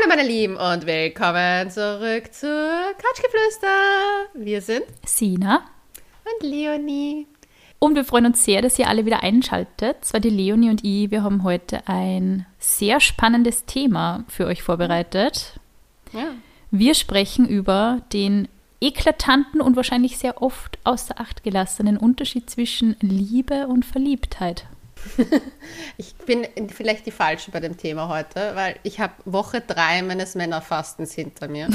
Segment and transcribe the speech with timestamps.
[0.00, 4.28] Hallo meine Lieben und willkommen zurück zu Couchgeflüster.
[4.34, 5.62] Wir sind Sina
[6.24, 7.26] und Leonie.
[7.78, 10.02] Und wir freuen uns sehr, dass ihr alle wieder einschaltet.
[10.04, 15.60] Zwar die Leonie und ich, wir haben heute ein sehr spannendes Thema für euch vorbereitet.
[16.12, 16.28] Ja.
[16.70, 18.48] Wir sprechen über den
[18.80, 24.64] eklatanten und wahrscheinlich sehr oft außer Acht gelassenen Unterschied zwischen Liebe und Verliebtheit.
[25.96, 30.34] Ich bin vielleicht die Falsche bei dem Thema heute, weil ich habe Woche drei meines
[30.34, 31.68] Männerfastens hinter mir.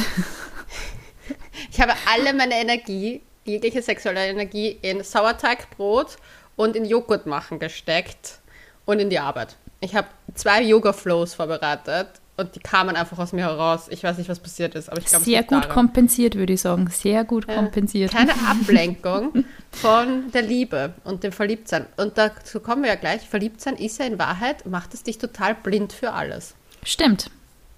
[1.72, 6.18] ich habe alle meine Energie, jegliche sexuelle Energie in Sauerteigbrot
[6.56, 8.40] und in Joghurt machen gesteckt
[8.86, 9.56] und in die Arbeit.
[9.80, 13.88] Ich habe zwei Yoga-Flows vorbereitet und die kamen einfach aus mir heraus.
[13.90, 15.70] Ich weiß nicht, was passiert ist, aber ich glaube, Sehr gut daran.
[15.70, 16.88] kompensiert, würde ich sagen.
[16.90, 18.12] Sehr gut ja, kompensiert.
[18.12, 21.86] Keine Ablenkung von der Liebe und dem Verliebtsein.
[21.96, 23.22] Und dazu kommen wir ja gleich.
[23.22, 26.56] Verliebtsein ist ja in Wahrheit, macht es dich total blind für alles.
[26.84, 27.32] Stimmt.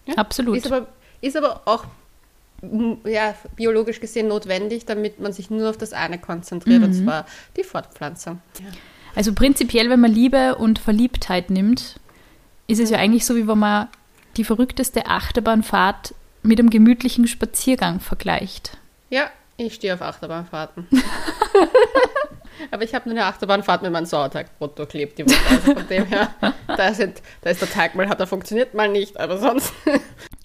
[0.05, 0.15] Ja?
[0.15, 0.57] Absolut.
[0.57, 0.87] Ist aber,
[1.21, 1.85] ist aber auch
[3.05, 6.85] ja, biologisch gesehen notwendig, damit man sich nur auf das eine konzentriert, mhm.
[6.85, 8.41] und zwar die Fortpflanzung.
[8.59, 8.65] Ja.
[9.15, 11.99] Also prinzipiell, wenn man Liebe und Verliebtheit nimmt,
[12.67, 13.87] ist es ja eigentlich so, wie wenn man
[14.37, 18.77] die verrückteste Achterbahnfahrt mit einem gemütlichen Spaziergang vergleicht.
[19.09, 20.87] Ja, ich stehe auf Achterbahnfahrten.
[22.71, 25.49] Aber ich habe nur eine Achterbahnfahrt mit meinem Sauerteigbrot durchlebt die Woche.
[25.49, 26.33] Also von dem her,
[26.67, 29.73] da, sind, da ist der Teig mal, hat er funktioniert, mal nicht, aber sonst.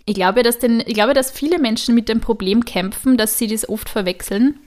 [0.04, 3.46] Ich glaube, dass den, ich glaube, dass viele Menschen mit dem Problem kämpfen, dass sie
[3.46, 4.58] das oft verwechseln.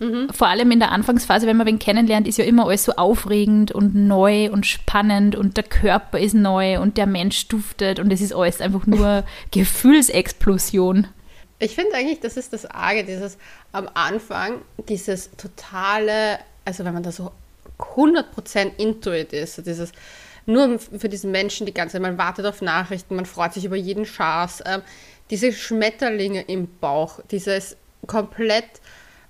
[0.00, 0.30] Mhm.
[0.32, 3.70] Vor allem in der Anfangsphase, wenn man wen kennenlernt, ist ja immer alles so aufregend
[3.70, 8.22] und neu und spannend und der Körper ist neu und der Mensch duftet und es
[8.22, 11.06] ist alles einfach nur Gefühlsexplosion.
[11.58, 13.36] Ich finde eigentlich, das ist das Arge, dieses
[13.72, 17.30] am Anfang, dieses totale, also wenn man da so
[17.78, 19.92] 100% intuit ist, dieses
[20.46, 23.76] nur für diesen Menschen die ganze Zeit, man wartet auf Nachrichten, man freut sich über
[23.76, 24.80] jeden Schaß, äh,
[25.28, 28.64] diese Schmetterlinge im Bauch, dieses komplett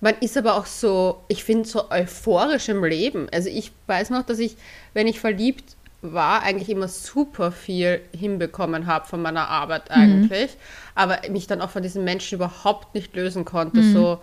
[0.01, 3.29] man ist aber auch so, ich finde, so euphorisch im Leben.
[3.33, 4.57] Also ich weiß noch, dass ich,
[4.95, 9.97] wenn ich verliebt war, eigentlich immer super viel hinbekommen habe von meiner Arbeit mhm.
[9.97, 10.59] eigentlich, mhm.
[10.95, 13.81] aber mich dann auch von diesen Menschen überhaupt nicht lösen konnte.
[13.81, 13.93] Mhm.
[13.93, 14.19] So,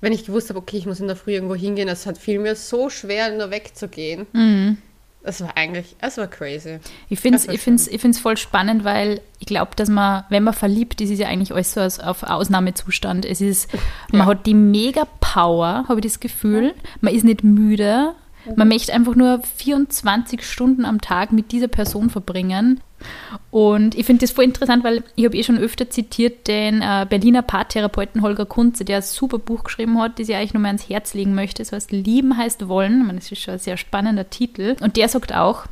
[0.00, 2.38] wenn ich gewusst habe, okay, ich muss in der Früh irgendwo hingehen, es hat viel
[2.38, 4.26] mir so schwer, nur wegzugehen.
[4.32, 4.78] Mhm.
[5.22, 6.78] Das war eigentlich, es war crazy.
[7.08, 10.44] Ich finde es ich find's, ich find's voll spannend, weil ich glaube, dass man, wenn
[10.44, 13.24] man verliebt ist, ist ja eigentlich alles so auf Ausnahmezustand.
[13.24, 13.68] Es ist,
[14.12, 16.74] man hat die mega Power, habe ich das Gefühl.
[17.00, 18.14] Man ist nicht müde.
[18.56, 22.80] Man möchte einfach nur 24 Stunden am Tag mit dieser Person verbringen.
[23.50, 27.06] Und ich finde das voll interessant, weil ich habe eh schon öfter zitiert den äh,
[27.08, 30.88] Berliner Paartherapeuten Holger Kunze, der ein super Buch geschrieben hat, das ich eigentlich nochmal ans
[30.88, 31.62] Herz legen möchte.
[31.62, 33.00] Das heißt, Lieben heißt Wollen.
[33.00, 34.76] Ich meine, das ist schon ein sehr spannender Titel.
[34.80, 35.66] Und der sagt auch,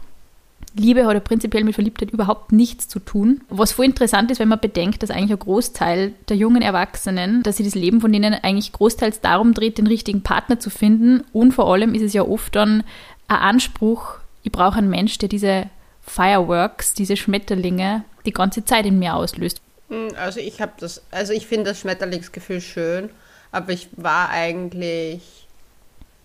[0.76, 3.40] Liebe ja prinzipiell mit Verliebtheit überhaupt nichts zu tun.
[3.48, 7.56] Was voll interessant ist, wenn man bedenkt, dass eigentlich ein Großteil der jungen Erwachsenen, dass
[7.56, 11.24] sie das Leben von denen eigentlich großteils darum dreht, den richtigen Partner zu finden.
[11.32, 12.84] Und vor allem ist es ja oft dann
[13.28, 15.68] ein Anspruch, ich brauche einen Mensch, der diese
[16.02, 19.60] Fireworks, diese Schmetterlinge, die ganze Zeit in mir auslöst.
[19.88, 23.10] Hm, also ich habe das, also ich finde das Schmetterlingsgefühl schön,
[23.50, 25.45] aber ich war eigentlich,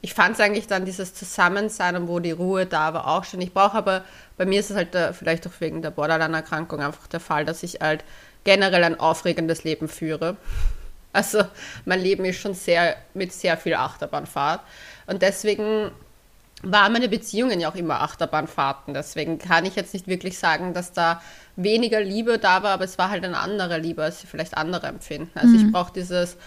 [0.02, 3.42] ich fand es eigentlich dann dieses Zusammensein und wo die Ruhe da war auch schon.
[3.42, 4.04] Ich brauche aber,
[4.38, 7.62] bei mir ist es halt der, vielleicht auch wegen der Borderline-Erkrankung einfach der Fall, dass
[7.64, 8.04] ich halt
[8.44, 10.38] generell ein aufregendes Leben führe.
[11.14, 11.44] Also
[11.86, 14.62] mein Leben ist schon sehr mit sehr viel Achterbahnfahrt
[15.08, 15.92] und deswegen
[16.64, 18.94] waren meine Beziehungen ja auch immer Achterbahnfahrten.
[18.94, 21.22] Deswegen kann ich jetzt nicht wirklich sagen, dass da
[21.56, 24.88] weniger Liebe da war, aber es war halt eine andere Liebe, als sie vielleicht andere
[24.88, 25.32] empfinden.
[25.36, 25.66] Also mhm.
[25.66, 26.38] ich brauche dieses,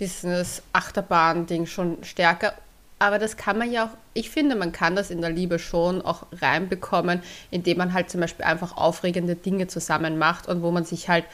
[0.00, 2.54] dieses Achterbahn-Ding schon stärker.
[2.98, 6.02] Aber das kann man ja auch, ich finde, man kann das in der Liebe schon
[6.02, 10.84] auch reinbekommen, indem man halt zum Beispiel einfach aufregende Dinge zusammen macht und wo man
[10.84, 11.24] sich halt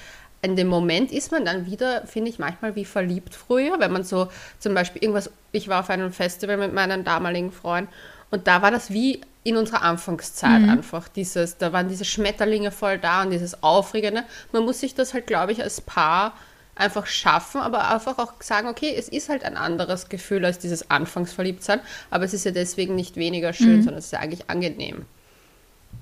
[0.43, 4.05] in dem Moment ist man dann wieder, finde ich, manchmal wie verliebt früher, wenn man
[4.05, 7.89] so zum Beispiel irgendwas, ich war auf einem Festival mit meinem damaligen Freund
[8.31, 10.71] und da war das wie in unserer Anfangszeit mhm.
[10.71, 11.09] einfach.
[11.09, 14.25] Dieses, da waren diese Schmetterlinge voll da und dieses Aufregende.
[14.53, 16.35] Man muss sich das halt, glaube ich, als Paar
[16.77, 20.91] einfach schaffen, aber einfach auch sagen, okay, es ist halt ein anderes Gefühl als dieses
[20.91, 21.81] Anfangsverliebtsein,
[22.11, 23.83] aber es ist ja deswegen nicht weniger schön, mhm.
[23.83, 25.05] sondern es ist ja eigentlich angenehm.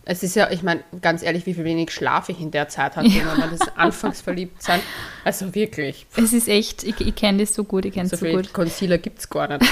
[0.05, 2.97] Es ist ja, ich meine, ganz ehrlich, wie viel wenig Schlaf ich in der Zeit
[2.97, 3.21] hatte, ja.
[3.21, 4.81] wenn man das anfangsverliebt sein.
[5.25, 6.07] Also wirklich.
[6.17, 8.53] Es ist echt, ich, ich kenne das so gut, ich kenne so, so viel gut.
[8.53, 9.71] Concealer gibt es gar nicht.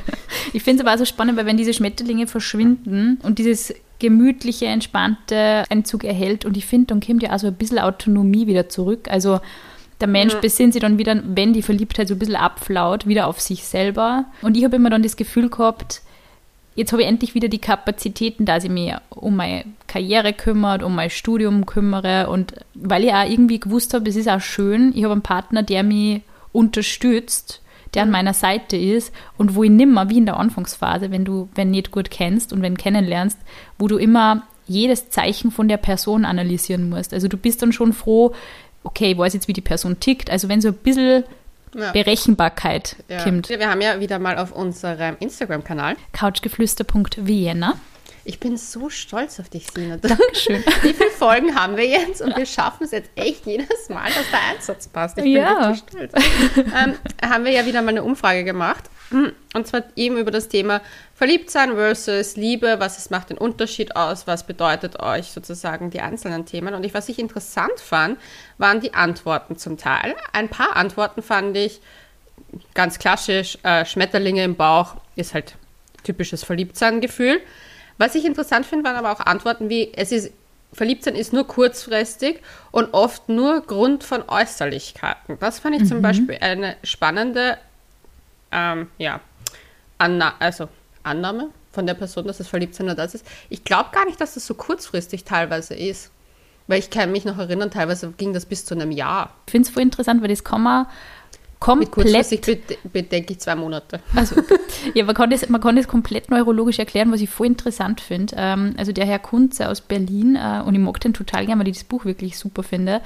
[0.52, 4.66] ich finde es aber auch so spannend, weil wenn diese Schmetterlinge verschwinden und dieses gemütliche,
[4.66, 8.68] entspannte Einzug erhält und ich finde, dann kommt ja auch so ein bisschen Autonomie wieder
[8.68, 9.08] zurück.
[9.08, 9.40] Also
[10.00, 10.40] der Mensch ja.
[10.40, 14.26] besinnt sich dann wieder, wenn die Verliebtheit so ein bisschen abflaut, wieder auf sich selber.
[14.42, 16.02] Und ich habe immer dann das Gefühl gehabt,
[16.76, 20.94] jetzt habe ich endlich wieder die Kapazitäten, dass ich mich um meine Karriere kümmert, um
[20.94, 25.02] mein Studium kümmere und weil ich auch irgendwie gewusst habe, es ist auch schön, ich
[25.02, 26.22] habe einen Partner, der mich
[26.52, 27.60] unterstützt,
[27.94, 31.48] der an meiner Seite ist und wo ich nimmer, wie in der Anfangsphase, wenn du,
[31.56, 33.38] wenn nicht gut kennst und wenn kennenlernst,
[33.78, 37.12] wo du immer jedes Zeichen von der Person analysieren musst.
[37.12, 38.34] Also du bist dann schon froh,
[38.88, 40.30] okay, ich weiß jetzt, wie die Person tickt.
[40.30, 41.24] Also wenn so ein bisschen
[41.74, 41.92] ja.
[41.92, 43.22] Berechenbarkeit ja.
[43.22, 43.48] kommt.
[43.48, 47.74] Wir haben ja wieder mal auf unserem Instagram-Kanal couchgeflüster.vienna
[48.28, 49.96] ich bin so stolz auf dich, Sina.
[50.02, 50.62] Dankeschön.
[50.82, 52.20] Wie viele Folgen haben wir jetzt?
[52.20, 55.16] Und wir schaffen es jetzt echt jedes Mal, dass der Einsatz passt.
[55.16, 55.74] Ich bin ja.
[55.74, 56.12] wirklich stolz.
[56.58, 56.94] Ähm,
[57.24, 58.84] haben wir ja wieder mal eine Umfrage gemacht.
[59.10, 60.82] Und zwar eben über das Thema
[61.14, 62.76] Verliebtsein versus Liebe.
[62.78, 64.26] Was es macht den Unterschied aus?
[64.26, 66.74] Was bedeutet euch sozusagen die einzelnen Themen?
[66.74, 68.18] Und ich, was ich interessant fand,
[68.58, 70.14] waren die Antworten zum Teil.
[70.34, 71.80] Ein paar Antworten fand ich
[72.74, 73.56] ganz klassisch.
[73.62, 75.54] Äh, Schmetterlinge im Bauch ist halt
[76.04, 77.40] typisches Verliebtsein-Gefühl.
[77.98, 80.32] Was ich interessant finde, waren aber auch Antworten wie, es ist,
[80.72, 82.40] Verliebtsein ist nur kurzfristig
[82.70, 85.38] und oft nur Grund von Äußerlichkeiten.
[85.40, 85.86] Das fand ich mhm.
[85.86, 87.58] zum Beispiel eine spannende,
[88.52, 89.20] ähm, ja,
[89.98, 90.68] Anna also
[91.02, 93.26] Annahme von der Person, dass das Verliebtsein nur das ist.
[93.50, 96.10] Ich glaube gar nicht, dass das so kurzfristig teilweise ist.
[96.68, 99.32] Weil ich kann mich noch erinnern, teilweise ging das bis zu einem Jahr.
[99.46, 100.86] Ich finde es voll interessant, weil das kann man
[101.60, 101.96] komplett.
[101.96, 104.00] Mit kurzfristig bedenke ich zwei Monate.
[104.14, 104.36] Also,
[104.94, 108.34] ja, man kann, das, man kann das komplett neurologisch erklären, was ich voll interessant finde.
[108.36, 111.68] Ähm, also der Herr Kunze aus Berlin, äh, und ich mag den total gerne, weil
[111.68, 113.00] ich das Buch wirklich super finde,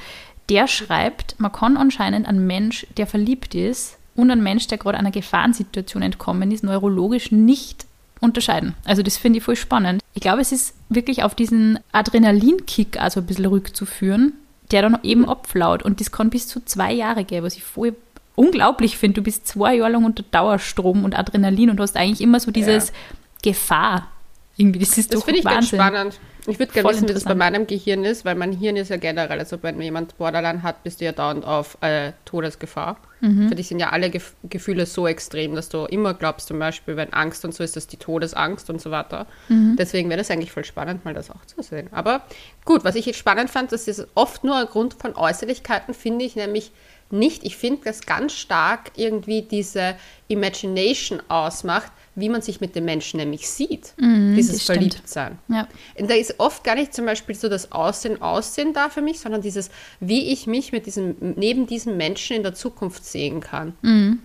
[0.49, 4.98] der schreibt, man kann anscheinend einen Mensch, der verliebt ist, und einen Mensch, der gerade
[4.98, 7.87] einer Gefahrensituation entkommen ist, neurologisch nicht
[8.20, 8.75] unterscheiden.
[8.84, 10.02] Also das finde ich voll spannend.
[10.14, 14.34] Ich glaube, es ist wirklich auf diesen Adrenalinkick also ein bisschen rückzuführen,
[14.70, 15.82] der dann eben abflaut.
[15.82, 17.94] Und das kann bis zu zwei Jahre gehen, was ich voll
[18.34, 19.17] unglaublich finde.
[19.17, 22.88] Du bist zwei Jahre lang unter Dauerstrom und Adrenalin und hast eigentlich immer so dieses
[22.88, 22.94] ja.
[23.43, 24.08] Gefahr.
[24.56, 25.79] Irgendwie, das ist das finde ich Wahnsinn.
[25.79, 26.20] ganz spannend.
[26.46, 28.96] Ich würde gerne wissen, wie das bei meinem Gehirn ist, weil mein Hirn ist ja
[28.96, 32.96] generell, also wenn jemand Borderline hat, bist du ja dauernd auf äh, Todesgefahr.
[33.20, 33.49] Mhm.
[33.49, 36.96] Für dich sind ja alle Gef Gefühle so extrem, dass du immer glaubst, zum Beispiel,
[36.96, 39.26] wenn Angst und so ist, das die Todesangst und so weiter.
[39.49, 39.76] Mhm.
[39.79, 41.87] Deswegen wäre das eigentlich voll spannend, mal das auch zu sehen.
[41.93, 42.23] Aber
[42.64, 46.25] gut, was ich jetzt spannend fand, das ist oft nur ein Grund von Äußerlichkeiten, finde
[46.25, 46.73] ich, nämlich
[47.12, 47.44] nicht.
[47.44, 49.97] Ich finde, dass ganz stark irgendwie diese
[50.29, 53.94] Imagination ausmacht, wie man sich mit dem Menschen nämlich sieht.
[53.97, 55.38] Mhm, dieses Verliebtsein.
[55.49, 55.67] Ja.
[55.97, 59.41] Da ist oft gar nicht zum Beispiel so das Aussehen, Aussehen da für mich, sondern
[59.41, 59.70] dieses,
[60.00, 63.75] wie ich mich mit diesem, neben diesem Menschen in der Zukunft sehen kann.
[63.82, 64.19] Mhm.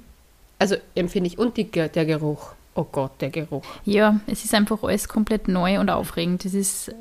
[0.59, 2.53] Also empfinde ich, und die, der Geruch.
[2.75, 3.63] Oh Gott, der Geruch.
[3.85, 6.45] Ja, es ist einfach alles komplett neu und aufregend.
[6.45, 6.91] Das ist,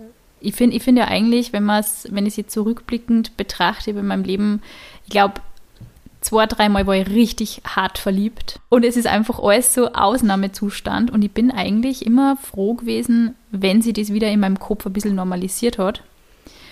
[0.40, 3.92] ich finde ich find ja eigentlich, wenn man es, wenn ich es jetzt zurückblickend betrachte
[3.92, 4.62] bei meinem Leben,
[5.04, 5.34] ich glaube,
[6.26, 8.58] zwei, dreimal war ich richtig hart verliebt.
[8.68, 11.10] Und es ist einfach alles so Ausnahmezustand.
[11.10, 14.92] Und ich bin eigentlich immer froh gewesen, wenn sie das wieder in meinem Kopf ein
[14.92, 16.02] bisschen normalisiert hat.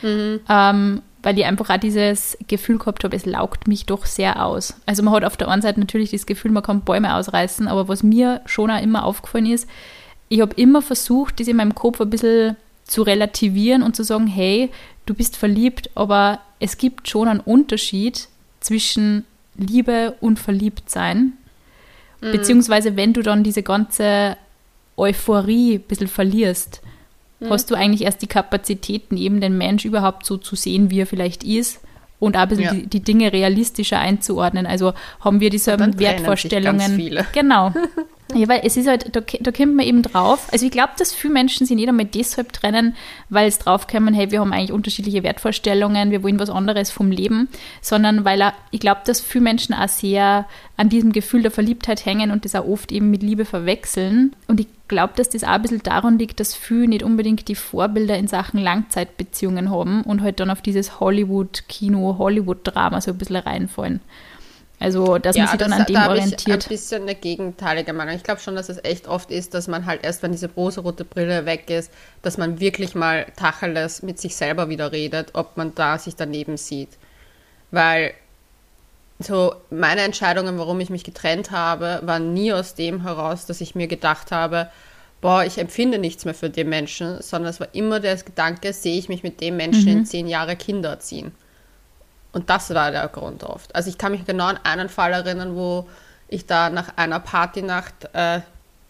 [0.03, 0.41] Mhm.
[0.49, 4.75] Ähm, weil ich einfach auch dieses Gefühl gehabt habe, es laugt mich doch sehr aus.
[4.87, 7.89] Also man hat auf der einen Seite natürlich das Gefühl, man kann Bäume ausreißen, aber
[7.89, 9.69] was mir schon auch immer aufgefallen ist,
[10.29, 14.27] ich habe immer versucht, das in meinem Kopf ein bisschen zu relativieren und zu sagen,
[14.27, 14.71] hey,
[15.07, 18.29] du bist verliebt, aber es gibt schon einen Unterschied
[18.61, 19.25] zwischen
[19.57, 21.35] Liebe und Verliebtsein.
[22.21, 22.33] Mhm.
[22.33, 24.37] Beziehungsweise, wenn du dann diese ganze
[24.97, 26.83] Euphorie ein bisschen verlierst,
[27.41, 27.51] mhm.
[27.51, 31.07] hast du eigentlich erst die Kapazitäten, eben den Mensch überhaupt so zu sehen, wie er
[31.07, 31.81] vielleicht ist
[32.25, 32.73] und auch ein bisschen ja.
[32.73, 34.67] die, die, Dinge realistischer einzuordnen.
[34.67, 37.25] Also haben wir dieselben Wertvorstellungen.
[37.33, 37.73] Genau.
[38.35, 40.49] Ja, weil es ist halt, da, da kommt man eben drauf.
[40.51, 42.97] Also ich glaube, dass viele Menschen sich nicht einmal deshalb trennen,
[43.29, 47.49] weil es draufkommen, hey, wir haben eigentlich unterschiedliche Wertvorstellungen, wir wollen was anderes vom Leben,
[47.83, 52.07] sondern weil er, ich glaube, dass viele Menschen auch sehr an diesem Gefühl der Verliebtheit
[52.07, 54.35] hängen und das auch oft eben mit Liebe verwechseln.
[54.49, 57.55] Und ich glaube, dass das auch ein bisschen daran liegt, dass viele nicht unbedingt die
[57.55, 63.37] Vorbilder in Sachen Langzeitbeziehungen haben und halt dann auf dieses Hollywood-Kino, Hollywood-Drama so ein bisschen
[63.37, 64.01] reinfallen.
[64.81, 66.59] Also, dass ja, man sich dann an dem da orientiert.
[66.59, 68.17] Ich ein bisschen eine gegenteilige Meinung.
[68.17, 71.05] Ich glaube schon, dass es echt oft ist, dass man halt erst, wenn diese rosarote
[71.05, 71.91] Brille weg ist,
[72.23, 76.57] dass man wirklich mal Tacheles mit sich selber wieder redet, ob man da sich daneben
[76.57, 76.91] sieht.
[77.71, 78.15] Weil
[79.19, 83.75] so meine Entscheidungen, warum ich mich getrennt habe, waren nie aus dem heraus, dass ich
[83.75, 84.71] mir gedacht habe,
[85.21, 88.99] boah, ich empfinde nichts mehr für den Menschen, sondern es war immer der Gedanke, sehe
[88.99, 89.99] ich mich mit dem Menschen mhm.
[89.99, 91.33] in zehn Jahre Kinder erziehen.
[92.33, 93.75] Und das war der Grund oft.
[93.75, 95.89] Also ich kann mich genau an einen Fall erinnern, wo
[96.29, 98.41] ich da nach einer Partynacht äh,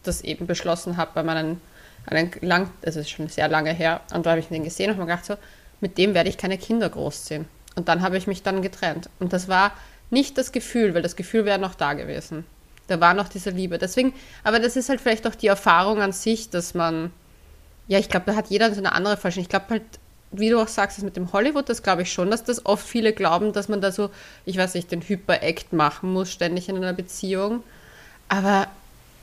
[0.02, 1.60] das eben beschlossen habe bei meinen,
[2.06, 4.96] einen lang, das ist schon sehr lange her, und da habe ich den gesehen und
[4.96, 5.36] habe mir gedacht, so,
[5.80, 7.46] mit dem werde ich keine Kinder großziehen.
[7.76, 9.10] Und dann habe ich mich dann getrennt.
[9.18, 9.72] Und das war
[10.14, 12.46] nicht das Gefühl, weil das Gefühl wäre noch da gewesen.
[12.86, 13.78] da war noch diese Liebe.
[13.78, 17.10] Deswegen, aber das ist halt vielleicht auch die Erfahrung an sich, dass man,
[17.88, 19.44] ja, ich glaube, da hat jeder so eine andere Vorstellung.
[19.44, 19.82] Ich glaube halt,
[20.32, 22.86] wie du auch sagst, das mit dem Hollywood, das glaube ich schon, dass das oft
[22.86, 24.10] viele glauben, dass man da so,
[24.44, 27.62] ich weiß nicht, den Hyper-Act machen muss, ständig in einer Beziehung.
[28.28, 28.68] Aber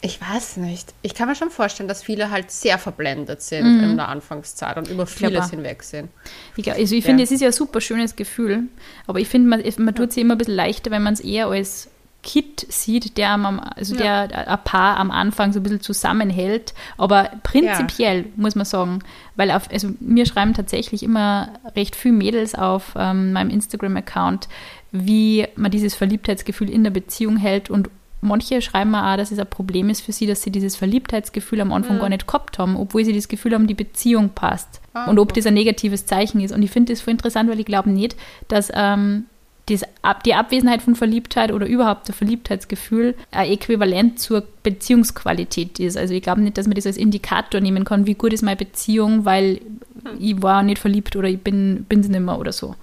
[0.04, 0.94] ich weiß nicht.
[1.04, 3.84] Ich kann mir schon vorstellen, dass viele halt sehr verblendet sind mhm.
[3.84, 6.10] in der Anfangszeit und über vieles hinwegsehen.
[6.56, 7.08] Ich, glaub, also ich ja.
[7.08, 8.64] finde, es ist ja ein super schönes Gefühl,
[9.06, 11.48] aber ich finde, man, man tut es immer ein bisschen leichter, wenn man es eher
[11.48, 11.90] als
[12.24, 14.28] Kit sieht, der, am, also ja.
[14.28, 16.74] der ein Paar am Anfang so ein bisschen zusammenhält.
[16.98, 18.26] Aber prinzipiell ja.
[18.36, 19.00] muss man sagen,
[19.36, 24.50] weil auf, also mir schreiben tatsächlich immer recht viele Mädels auf ähm, meinem Instagram-Account,
[24.92, 27.90] wie man dieses Verliebtheitsgefühl in der Beziehung hält und
[28.22, 31.62] manche schreiben mir auch, dass es ein Problem ist für sie, dass sie dieses Verliebtheitsgefühl
[31.62, 32.02] am Anfang mhm.
[32.02, 34.80] gar nicht gehabt haben, obwohl sie das Gefühl haben, die Beziehung passt.
[34.94, 36.52] Ah, und ob das ein negatives Zeichen ist.
[36.52, 38.16] Und ich finde das voll interessant, weil ich glaube nicht,
[38.48, 39.26] dass ähm,
[39.68, 39.84] das,
[40.26, 45.98] die Abwesenheit von Verliebtheit oder überhaupt das Verliebtheitsgefühl ein Äquivalent zur Beziehungsqualität ist.
[45.98, 48.58] Also ich glaube nicht, dass man das als Indikator nehmen kann, wie gut ist meine
[48.58, 50.18] Beziehung, weil mhm.
[50.20, 52.76] ich war nicht verliebt oder ich bin es nicht mehr oder so.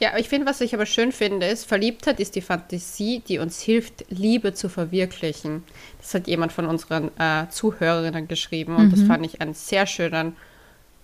[0.00, 3.60] Ja, ich finde, was ich aber schön finde, ist, Verliebtheit ist die Fantasie, die uns
[3.60, 5.62] hilft, Liebe zu verwirklichen.
[6.00, 8.90] Das hat jemand von unseren äh, Zuhörerinnen geschrieben und mhm.
[8.90, 10.34] das fand ich einen sehr schönen,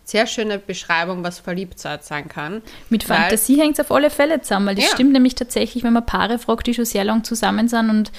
[0.02, 2.62] sehr schöne Beschreibung, was Verliebtheit sein kann.
[2.88, 4.90] Mit Fantasie hängt es auf alle Fälle zusammen, weil das ja.
[4.90, 8.10] stimmt nämlich tatsächlich, wenn man Paare fragt, die schon sehr lang zusammen sind und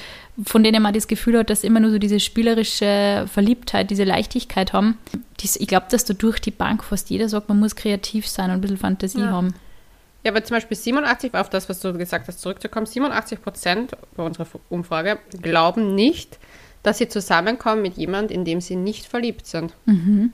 [0.45, 4.71] von denen man das Gefühl hat, dass immer nur so diese spielerische Verliebtheit, diese Leichtigkeit
[4.71, 4.97] haben.
[5.41, 8.45] Dies, ich glaube, dass da durch die Bank fast jeder sagt, man muss kreativ sein
[8.45, 9.27] und ein bisschen Fantasie ja.
[9.31, 9.53] haben.
[10.23, 14.23] Ja, aber zum Beispiel 87, auf das, was du gesagt hast, zurückzukommen, 87 Prozent bei
[14.23, 16.37] unserer Umfrage glauben nicht,
[16.83, 19.73] dass sie zusammenkommen mit jemandem, in dem sie nicht verliebt sind.
[19.85, 20.31] Mhm.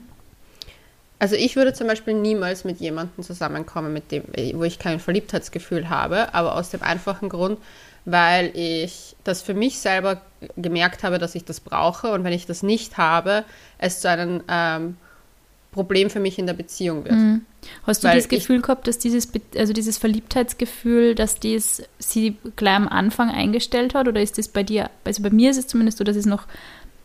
[1.18, 5.88] Also ich würde zum Beispiel niemals mit jemandem zusammenkommen, mit dem, wo ich kein Verliebtheitsgefühl
[5.88, 7.58] habe, aber aus dem einfachen Grund,
[8.04, 10.20] weil ich das für mich selber
[10.56, 13.44] gemerkt habe, dass ich das brauche und wenn ich das nicht habe,
[13.78, 14.96] es zu einem ähm,
[15.72, 17.14] Problem für mich in der Beziehung wird.
[17.14, 17.42] Mhm.
[17.82, 22.76] Hast du Weil das Gefühl gehabt, dass dieses, also dieses Verliebtheitsgefühl, dass das sie gleich
[22.76, 24.08] am Anfang eingestellt hat?
[24.08, 26.46] Oder ist das bei dir, also bei mir ist es zumindest so, dass es noch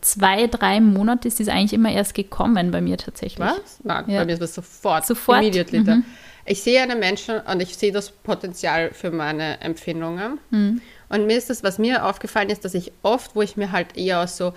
[0.00, 3.38] zwei, drei Monate ist das eigentlich immer erst gekommen bei mir tatsächlich.
[3.38, 3.80] Was?
[3.82, 4.20] Nein, ja.
[4.20, 5.06] bei mir ist es sofort.
[5.06, 5.38] Sofort.
[5.38, 6.04] Immediately mhm.
[6.46, 10.38] Ich sehe einen Menschen und ich sehe das Potenzial für meine Empfindungen.
[10.50, 10.82] Mhm.
[11.08, 13.96] Und mir ist das, was mir aufgefallen ist, dass ich oft, wo ich mir halt
[13.96, 14.52] eher so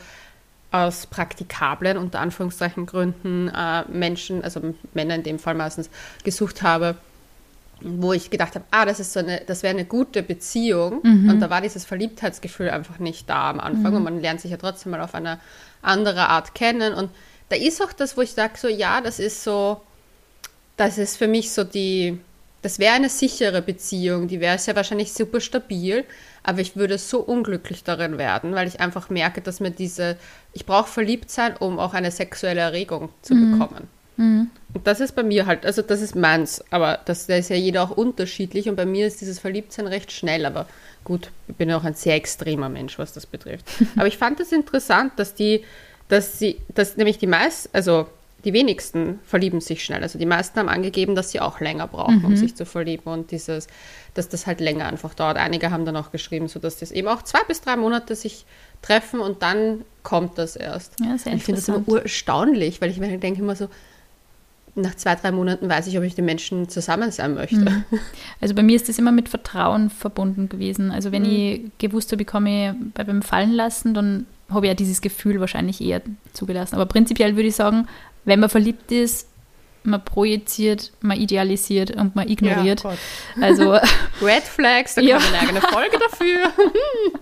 [0.72, 5.90] aus praktikablen, unter Anführungszeichen Gründen, äh, Menschen, also Männer in dem Fall meistens,
[6.24, 6.96] gesucht habe,
[7.82, 11.02] wo ich gedacht habe, ah, das ist so eine, das wäre eine gute Beziehung.
[11.04, 11.30] Mhm.
[11.30, 13.92] Und da war dieses Verliebtheitsgefühl einfach nicht da am Anfang.
[13.92, 13.98] Mhm.
[13.98, 15.40] Und man lernt sich ja trotzdem mal auf eine
[15.82, 16.94] andere Art kennen.
[16.94, 17.12] Und
[17.50, 19.82] da ist auch das, wo ich sage, so ja, das ist so,
[20.76, 22.20] das ist für mich so die,
[22.62, 26.04] das wäre eine sichere Beziehung, die wäre sehr wahrscheinlich super stabil,
[26.48, 30.16] aber ich würde so unglücklich darin werden, weil ich einfach merke, dass mir diese,
[30.54, 33.52] ich brauche verliebt sein, um auch eine sexuelle Erregung zu mhm.
[33.52, 33.88] bekommen.
[34.16, 34.50] Mhm.
[34.74, 37.58] Und das ist bei mir halt, also das ist meins, aber das, da ist ja
[37.58, 40.68] jeder auch unterschiedlich und bei mir ist dieses Verliebtsein recht schnell, aber
[41.04, 43.66] gut, ich bin ja auch ein sehr extremer Mensch, was das betrifft.
[43.98, 45.66] aber ich fand es das interessant, dass die,
[46.08, 48.08] dass sie, dass nämlich die meisten, also
[48.46, 50.04] die wenigsten verlieben sich schnell.
[50.04, 52.26] Also die meisten haben angegeben, dass sie auch länger brauchen, mhm.
[52.26, 53.68] um sich zu verlieben und dieses,
[54.14, 55.38] dass das halt länger einfach dauert.
[55.38, 58.46] Einige haben dann auch geschrieben, so dass das eben auch zwei bis drei Monate sich
[58.82, 60.96] treffen und dann kommt das erst.
[61.00, 63.70] Ja, ich finde das immer erstaunlich, weil ich mir denke immer so,
[64.78, 67.58] nach zwei, drei Monaten weiß ich, ob ich den Menschen zusammen sein möchte.
[67.58, 67.84] Mhm.
[68.40, 70.92] Also bei mir ist das immer mit Vertrauen verbunden gewesen.
[70.92, 71.30] Also wenn mhm.
[71.30, 75.82] ich gewusst habe, ich komme beim Fallen lassen, dann habe ich ja dieses Gefühl wahrscheinlich
[75.82, 76.02] eher
[76.34, 76.76] zugelassen.
[76.76, 77.88] Aber prinzipiell würde ich sagen,
[78.28, 79.28] wenn man verliebt ist,
[79.84, 82.84] man projiziert, man idealisiert und man ignoriert.
[82.84, 82.92] Ja,
[83.42, 83.72] also
[84.22, 85.18] Red Flags, da ja.
[85.18, 86.52] kommt eine eigene Folge dafür.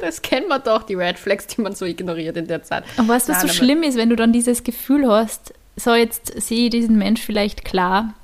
[0.00, 2.82] Das kennen wir doch, die Red Flags, die man so ignoriert in der Zeit.
[2.96, 6.42] Und weißt du, was so schlimm ist, wenn du dann dieses Gefühl hast, so jetzt
[6.42, 8.14] sehe ich diesen Mensch vielleicht klar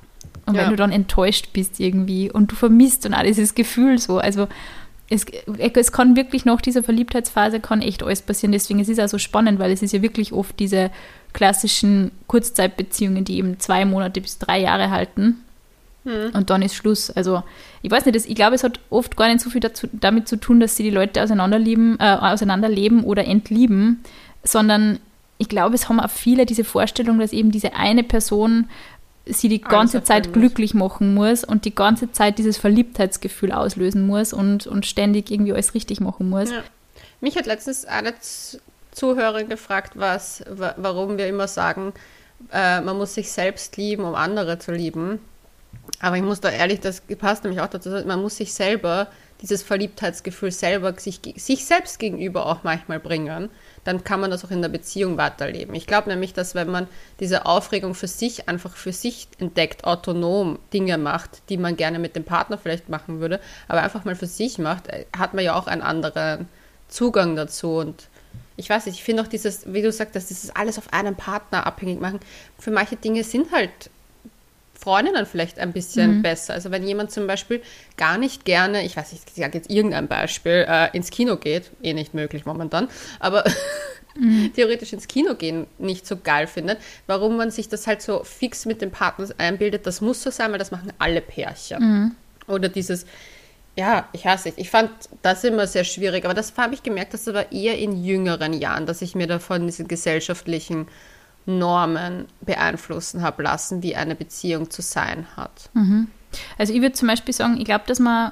[0.45, 0.63] und ja.
[0.63, 4.49] wenn du dann enttäuscht bist irgendwie und du vermisst und all dieses Gefühl so, also
[5.09, 5.25] es,
[5.57, 8.53] es kann wirklich nach dieser Verliebtheitsphase kann echt alles passieren.
[8.53, 10.89] Deswegen ist es auch so spannend, weil es ist ja wirklich oft diese
[11.33, 15.43] klassischen Kurzzeitbeziehungen, die eben zwei Monate bis drei Jahre halten.
[16.03, 16.31] Hm.
[16.33, 17.11] Und dann ist Schluss.
[17.11, 17.43] Also,
[17.81, 20.27] ich weiß nicht, das, ich glaube, es hat oft gar nicht so viel dazu, damit
[20.27, 24.03] zu tun, dass sie die Leute auseinanderlieben, äh, auseinanderleben oder entlieben,
[24.43, 24.99] sondern
[25.37, 28.69] ich glaube, es haben auch viele diese Vorstellung, dass eben diese eine Person
[29.25, 34.05] sie die ganze Alles Zeit glücklich machen muss und die ganze Zeit dieses Verliebtheitsgefühl auslösen
[34.05, 36.49] muss und, und ständig irgendwie alles richtig machen muss.
[36.49, 36.63] Ja.
[37.21, 38.13] Mich hat letztens eine
[38.91, 41.93] Zuhörerin gefragt, was, warum wir immer sagen,
[42.51, 45.19] äh, man muss sich selbst lieben, um andere zu lieben.
[45.99, 49.07] Aber ich muss da ehrlich, das passt nämlich auch dazu, man muss sich selber
[49.41, 53.49] dieses Verliebtheitsgefühl selber sich, sich selbst gegenüber auch manchmal bringen,
[53.83, 55.73] dann kann man das auch in der Beziehung weiterleben.
[55.73, 56.87] Ich glaube nämlich, dass wenn man
[57.19, 62.15] diese Aufregung für sich einfach für sich entdeckt, autonom Dinge macht, die man gerne mit
[62.15, 65.55] dem Partner vielleicht machen würde, aber einfach mal für sich macht, äh, hat man ja
[65.55, 66.47] auch einen anderen
[66.87, 68.09] Zugang dazu und
[68.61, 71.15] ich weiß nicht, ich finde auch dieses, wie du sagst, dass dieses alles auf einen
[71.15, 72.19] Partner abhängig machen,
[72.59, 73.71] für manche Dinge sind halt
[74.79, 76.21] Freundinnen vielleicht ein bisschen mhm.
[76.21, 76.53] besser.
[76.53, 77.61] Also wenn jemand zum Beispiel
[77.97, 81.71] gar nicht gerne, ich weiß nicht, ich sage jetzt irgendein Beispiel, äh, ins Kino geht,
[81.81, 82.87] eh nicht möglich momentan,
[83.19, 83.43] aber
[84.15, 84.51] mhm.
[84.55, 86.77] theoretisch ins Kino gehen nicht so geil findet,
[87.07, 90.51] warum man sich das halt so fix mit dem Partner einbildet, das muss so sein,
[90.51, 91.79] weil das machen alle Pärchen.
[91.79, 92.15] Mhm.
[92.47, 93.05] Oder dieses,
[93.75, 94.57] ja, ich hasse es.
[94.57, 98.03] Ich fand das immer sehr schwierig, aber das habe ich gemerkt, das war eher in
[98.03, 100.87] jüngeren Jahren, dass ich mir davon diesen gesellschaftlichen
[101.45, 105.69] Normen beeinflussen habe lassen, wie eine Beziehung zu sein hat.
[105.73, 106.07] Mhm.
[106.57, 108.31] Also ich würde zum Beispiel sagen, ich glaube, dass man,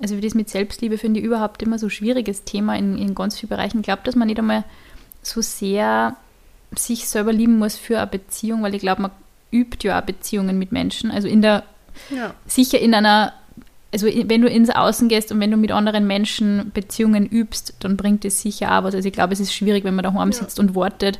[0.00, 3.14] also wie das mit Selbstliebe finde ich überhaupt immer so ein schwieriges Thema in, in
[3.14, 3.80] ganz vielen Bereichen.
[3.80, 4.64] Ich glaube, dass man nicht einmal
[5.22, 6.16] so sehr
[6.74, 9.10] sich selber lieben muss für eine Beziehung, weil ich glaube, man
[9.52, 11.10] übt ja auch Beziehungen mit Menschen.
[11.10, 11.62] Also in der,
[12.10, 12.34] ja.
[12.46, 13.32] sicher in einer,
[13.92, 17.96] also wenn du ins Außen gehst und wenn du mit anderen Menschen Beziehungen übst, dann
[17.96, 18.94] bringt es sicher auch was.
[18.94, 20.36] Also ich glaube, es ist schwierig, wenn man daheim ja.
[20.36, 21.18] sitzt und wartet,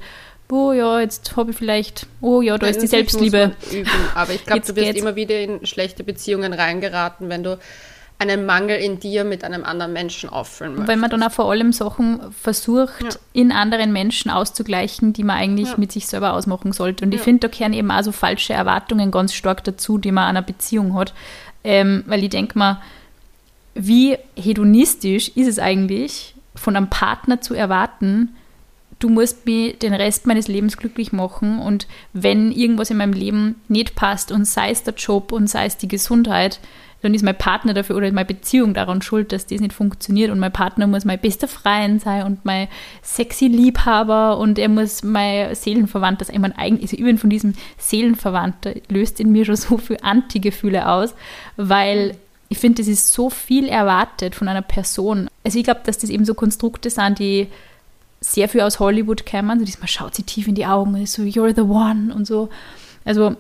[0.51, 3.53] oh ja, jetzt habe ich vielleicht, oh ja, da ja, ist die Selbstliebe.
[3.73, 3.91] Üben.
[4.15, 5.01] Aber ich glaube, du wirst geht's.
[5.01, 7.59] immer wieder in schlechte Beziehungen reingeraten, wenn du
[8.19, 10.89] einen Mangel in dir mit einem anderen Menschen auffüllen möchtest.
[10.89, 13.11] Weil man dann auch vor allem Sachen versucht, ja.
[13.35, 15.75] in anderen Menschen auszugleichen, die man eigentlich ja.
[15.77, 17.05] mit sich selber ausmachen sollte.
[17.05, 20.25] Und ich finde, da kehren eben auch so falsche Erwartungen ganz stark dazu, die man
[20.25, 21.13] an einer Beziehung hat.
[21.63, 22.81] Ähm, weil ich denke mal,
[23.75, 28.35] wie hedonistisch ist es eigentlich, von einem Partner zu erwarten,
[28.99, 33.57] du musst mich den Rest meines Lebens glücklich machen und wenn irgendwas in meinem Leben
[33.69, 36.61] nicht passt und sei es der Job und sei es die Gesundheit,
[37.07, 40.39] dann ist mein Partner dafür oder meine Beziehung daran schuld, dass das nicht funktioniert und
[40.39, 42.69] mein Partner muss mein bester Freund sein und mein
[43.03, 46.37] sexy Liebhaber und er muss mein Seelenverwandter sein.
[46.37, 50.89] Ich meine, eigentlich, also übrigens von diesem Seelenverwandter löst in mir schon so viel Anti-Gefühle
[50.89, 51.15] aus,
[51.57, 52.17] weil
[52.49, 55.29] ich finde, das ist so viel erwartet von einer Person.
[55.45, 57.49] Also ich glaube, dass das eben so Konstrukte sind, die
[58.21, 59.61] sehr viel aus Hollywood kämen.
[59.61, 62.49] Also man schaut sie tief in die Augen so, you're the one und so.
[63.05, 63.37] Also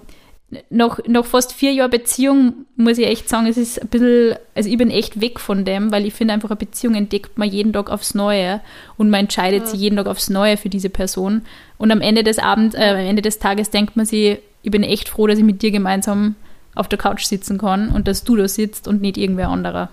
[0.70, 4.68] nach, nach fast vier Jahren Beziehung muss ich echt sagen, es ist ein bisschen, also
[4.70, 7.72] ich bin echt weg von dem, weil ich finde einfach, eine Beziehung entdeckt man jeden
[7.72, 8.60] Tag aufs Neue
[8.96, 9.66] und man entscheidet ja.
[9.66, 11.42] sich jeden Tag aufs Neue für diese Person.
[11.78, 14.84] Und am Ende des Abends, äh, am Ende des Tages denkt man sich, ich bin
[14.84, 16.36] echt froh, dass ich mit dir gemeinsam
[16.76, 19.90] auf der Couch sitzen kann und dass du da sitzt und nicht irgendwer anderer.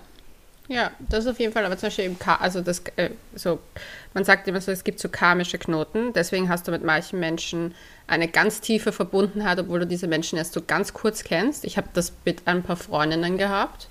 [0.68, 3.58] Ja, das auf jeden Fall, aber zum Beispiel im Ka also das, äh, so,
[4.14, 7.74] man sagt immer so, es gibt so karmische Knoten, deswegen hast du mit manchen Menschen
[8.06, 11.64] eine ganz tiefe Verbundenheit, obwohl du diese Menschen erst so ganz kurz kennst.
[11.64, 13.88] Ich habe das mit ein paar Freundinnen gehabt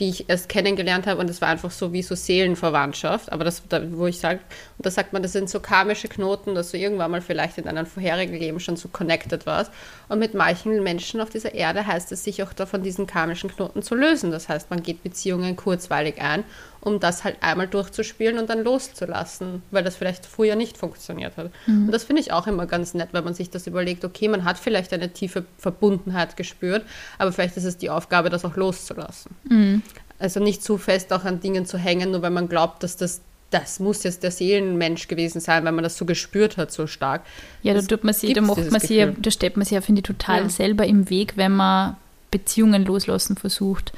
[0.00, 3.30] die ich erst kennengelernt habe und es war einfach so wie so Seelenverwandtschaft.
[3.30, 4.40] Aber das, da, wo ich sage,
[4.78, 7.68] und da sagt man, das sind so karmische Knoten, dass du irgendwann mal vielleicht in
[7.68, 9.70] einem vorherigen Leben schon so connected warst.
[10.08, 13.82] Und mit manchen Menschen auf dieser Erde heißt es, sich auch davon diesen karmischen Knoten
[13.82, 14.30] zu lösen.
[14.30, 16.42] Das heißt, man geht Beziehungen kurzweilig ein
[16.82, 21.50] um das halt einmal durchzuspielen und dann loszulassen, weil das vielleicht früher nicht funktioniert hat.
[21.66, 21.86] Mhm.
[21.86, 24.44] Und das finde ich auch immer ganz nett, wenn man sich das überlegt, okay, man
[24.44, 26.84] hat vielleicht eine tiefe Verbundenheit gespürt,
[27.18, 29.30] aber vielleicht ist es die Aufgabe, das auch loszulassen.
[29.48, 29.82] Mhm.
[30.18, 33.20] Also nicht zu fest auch an Dingen zu hängen, nur weil man glaubt, dass das
[33.50, 37.20] das muss jetzt der Seelenmensch gewesen sein, weil man das so gespürt hat, so stark.
[37.62, 39.98] Ja, da tut man sich, da macht man sich, da steht man sich ja, finde
[39.98, 40.48] ich, total ja.
[40.48, 41.96] selber im Weg, wenn man
[42.30, 43.92] Beziehungen loslassen versucht.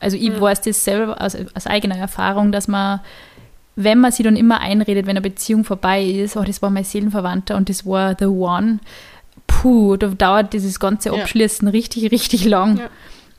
[0.00, 0.40] Also ich mhm.
[0.40, 3.00] weiß das selber aus, aus eigener Erfahrung, dass man,
[3.76, 6.84] wenn man sich dann immer einredet, wenn eine Beziehung vorbei ist, oh, das war mein
[6.84, 8.80] Seelenverwandter und das war the one,
[9.46, 11.72] puh, da dauert dieses ganze Abschließen ja.
[11.72, 12.78] richtig, richtig lang.
[12.78, 12.88] Ja.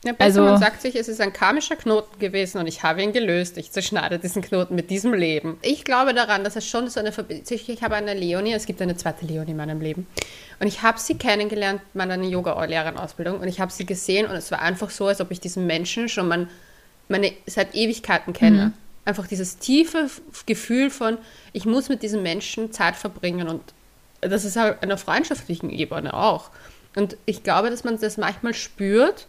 [0.04, 3.12] Ja, also, man sagt sich, es ist ein karmischer Knoten gewesen und ich habe ihn
[3.12, 3.58] gelöst.
[3.58, 5.58] Ich zerschneide diesen Knoten mit diesem Leben.
[5.60, 8.80] Ich glaube daran, dass es schon so eine Verbindung Ich habe eine Leonie, es gibt
[8.80, 10.06] eine zweite Leonie in meinem Leben.
[10.60, 13.40] Und ich habe sie kennengelernt, meine Yoga-Lehrerin-Ausbildung.
[13.40, 16.08] Und ich habe sie gesehen und es war einfach so, als ob ich diesen Menschen
[16.08, 16.48] schon mein,
[17.08, 18.66] meine, seit Ewigkeiten kenne.
[18.66, 18.72] Mhm.
[19.04, 20.08] Einfach dieses tiefe
[20.46, 21.18] Gefühl von,
[21.52, 23.48] ich muss mit diesem Menschen Zeit verbringen.
[23.48, 23.62] Und
[24.20, 26.50] das ist halt einer freundschaftlichen Ebene auch.
[26.94, 29.26] Und ich glaube, dass man das manchmal spürt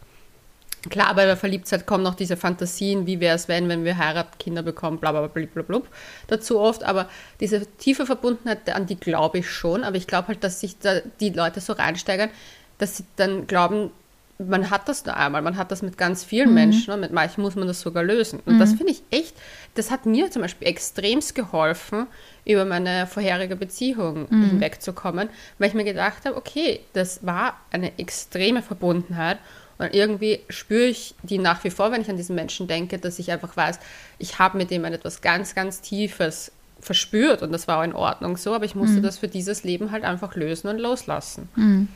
[0.89, 4.37] Klar, bei der Verliebtheit kommen noch diese Fantasien, wie wäre es, wenn, wenn wir heiraten,
[4.39, 5.81] Kinder bekommen, bla bla bla bla bla
[6.27, 6.83] dazu oft.
[6.83, 7.09] Aber
[7.41, 9.83] diese tiefe Verbundenheit, an die glaube ich schon.
[9.83, 12.29] Aber ich glaube halt, dass sich da die Leute so reinsteigern,
[12.77, 13.91] dass sie dann glauben,
[14.39, 16.55] man hat das nur einmal, man hat das mit ganz vielen mhm.
[16.55, 18.39] Menschen und mit manchen muss man das sogar lösen.
[18.45, 18.59] Und mhm.
[18.59, 19.35] das finde ich echt,
[19.75, 22.07] das hat mir zum Beispiel extremst geholfen,
[22.45, 24.49] über meine vorherige Beziehung mhm.
[24.49, 29.39] hinwegzukommen, weil ich mir gedacht habe, okay, das war eine extreme Verbundenheit
[29.79, 33.17] Weil irgendwie spüre ich die nach wie vor, wenn ich an diesen Menschen denke, dass
[33.17, 33.79] ich einfach weiß,
[34.19, 38.37] ich habe mit dem etwas ganz, ganz Tiefes verspürt und das war auch in Ordnung
[38.37, 39.03] so, aber ich musste mhm.
[39.03, 41.49] das für dieses Leben halt einfach lösen und loslassen.
[41.55, 41.87] Mhm.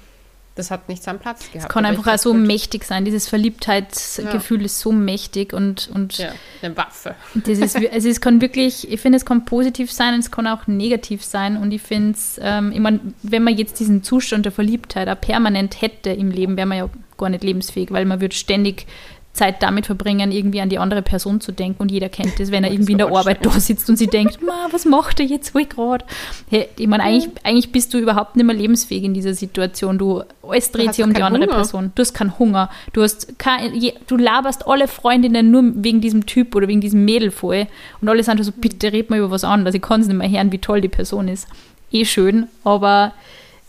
[0.56, 1.66] Das hat nicht seinen Platz gehabt.
[1.66, 3.06] Es kann einfach auch so mächtig sein.
[3.06, 4.66] Dieses Verliebtheitsgefühl ja.
[4.66, 7.16] ist so mächtig und, und ja, eine Waffe.
[7.34, 10.46] Das ist, also es kann wirklich, ich finde, es kann positiv sein und es kann
[10.46, 11.58] auch negativ sein.
[11.58, 15.20] Und ich finde es, ähm, ich mein, wenn man jetzt diesen Zustand der Verliebtheit auch
[15.20, 18.86] permanent hätte im Leben, wäre man ja gar nicht lebensfähig, weil man würde ständig
[19.34, 21.82] Zeit damit verbringen, irgendwie an die andere Person zu denken.
[21.82, 24.44] Und jeder kennt das, wenn er irgendwie in der Arbeit da sitzt und sie denkt,
[24.44, 26.06] Ma, was macht er jetzt wohl gerade?
[26.52, 29.98] Hey, ich meine, eigentlich, eigentlich bist du überhaupt nicht mehr lebensfähig in dieser Situation.
[29.98, 31.56] Du, alles dreht sich um die andere Hunger.
[31.56, 31.92] Person.
[31.96, 32.70] Du hast keinen Hunger.
[32.94, 33.74] Du, hast kein,
[34.06, 37.66] du laberst alle Freundinnen nur wegen diesem Typ oder wegen diesem Mädel voll.
[38.02, 39.74] Und alle sind so, bitte red mal über was anderes.
[39.74, 41.48] Ich kann es nicht mehr hören, wie toll die Person ist.
[41.92, 43.14] Eh schön, aber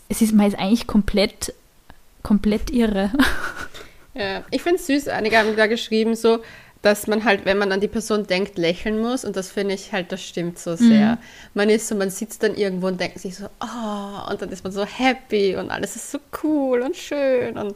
[0.09, 1.53] es ist, man ist eigentlich komplett,
[2.21, 3.09] komplett irre.
[4.15, 5.09] Ja, ich finde es süß.
[5.09, 6.39] Einige haben da geschrieben, so,
[6.81, 9.25] dass man halt, wenn man an die Person denkt, lächeln muss.
[9.25, 11.13] Und das finde ich halt, das stimmt so sehr.
[11.13, 11.17] Mhm.
[11.55, 14.63] Man ist so, man sitzt dann irgendwo und denkt sich so, oh, und dann ist
[14.63, 17.57] man so happy und alles ist so cool und schön.
[17.57, 17.75] Und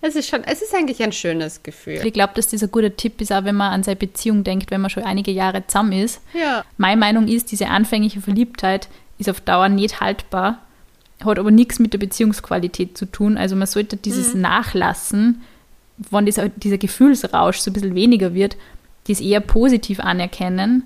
[0.00, 2.00] es ist schon, es ist eigentlich ein schönes Gefühl.
[2.04, 4.80] Ich glaube, dass dieser gute Tipp ist, auch wenn man an seine Beziehung denkt, wenn
[4.80, 6.20] man schon einige Jahre zusammen ist.
[6.32, 6.64] Ja.
[6.78, 10.62] Meine Meinung ist, diese anfängliche Verliebtheit ist auf Dauer nicht haltbar,
[11.24, 13.36] hat aber nichts mit der Beziehungsqualität zu tun.
[13.36, 14.42] Also man sollte dieses mhm.
[14.42, 15.42] Nachlassen
[15.98, 18.56] wenn dieser, dieser Gefühlsrausch so ein bisschen weniger wird,
[19.06, 20.84] die es eher positiv anerkennen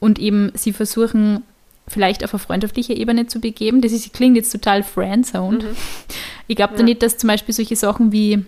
[0.00, 1.42] und eben sie versuchen,
[1.88, 3.80] vielleicht auf eine freundschaftliche Ebene zu begeben.
[3.80, 5.64] Das ist, klingt jetzt total friendzoned.
[5.64, 5.68] Mhm.
[6.48, 6.78] Ich glaube ja.
[6.78, 8.44] da nicht, dass zum Beispiel solche Sachen wie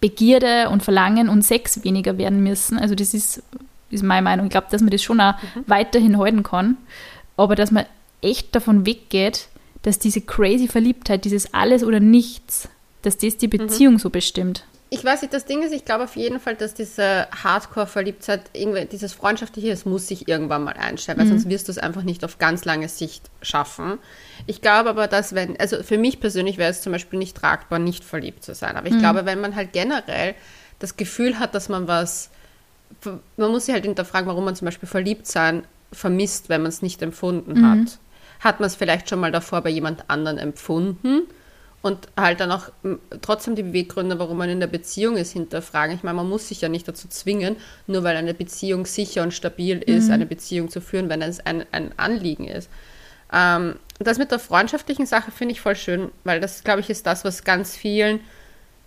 [0.00, 2.78] Begierde und Verlangen und Sex weniger werden müssen.
[2.78, 3.42] Also das ist,
[3.90, 4.46] ist meine Meinung.
[4.46, 5.64] Ich glaube, dass man das schon auch mhm.
[5.66, 6.76] weiterhin halten kann.
[7.36, 7.84] Aber dass man
[8.22, 9.48] echt davon weggeht,
[9.82, 12.68] dass diese crazy Verliebtheit, dieses Alles oder Nichts,
[13.02, 13.50] dass das die mhm.
[13.50, 13.98] Beziehung mhm.
[13.98, 17.28] so bestimmt ich weiß nicht, das Ding ist, ich glaube auf jeden Fall, dass diese
[17.30, 18.50] Hardcore-Verliebtheit,
[18.90, 21.30] dieses Freundschaftliche, es muss sich irgendwann mal einstellen, weil mhm.
[21.30, 23.98] sonst wirst du es einfach nicht auf ganz lange Sicht schaffen.
[24.48, 27.78] Ich glaube aber, dass wenn, also für mich persönlich wäre es zum Beispiel nicht tragbar,
[27.78, 28.76] nicht verliebt zu sein.
[28.76, 28.98] Aber ich mhm.
[28.98, 30.34] glaube, wenn man halt generell
[30.80, 32.30] das Gefühl hat, dass man was,
[33.36, 36.82] man muss sich halt hinterfragen, warum man zum Beispiel verliebt sein vermisst, wenn man es
[36.82, 37.70] nicht empfunden mhm.
[37.70, 37.98] hat.
[38.40, 41.28] Hat man es vielleicht schon mal davor bei jemand anderen empfunden?
[41.82, 42.70] Und halt dann auch
[43.22, 45.94] trotzdem die Beweggründe, warum man in der Beziehung ist, hinterfragen.
[45.94, 49.32] Ich meine, man muss sich ja nicht dazu zwingen, nur weil eine Beziehung sicher und
[49.32, 50.12] stabil ist, mhm.
[50.12, 52.68] eine Beziehung zu führen, wenn es ein, ein Anliegen ist.
[53.32, 57.06] Ähm, das mit der freundschaftlichen Sache finde ich voll schön, weil das, glaube ich, ist
[57.06, 58.20] das, was ganz vielen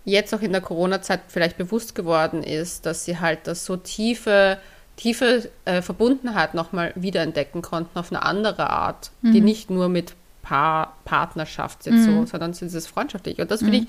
[0.05, 4.59] jetzt auch in der Corona-Zeit vielleicht bewusst geworden ist, dass sie halt das so tiefe,
[4.97, 9.31] tiefe äh, Verbundenheit nochmal wiederentdecken konnten auf eine andere Art, mhm.
[9.31, 12.19] die nicht nur mit Paar, Partnerschaft jetzt mhm.
[12.19, 13.39] so, sondern so dieses freundschaftlich.
[13.39, 13.87] Und das finde mhm.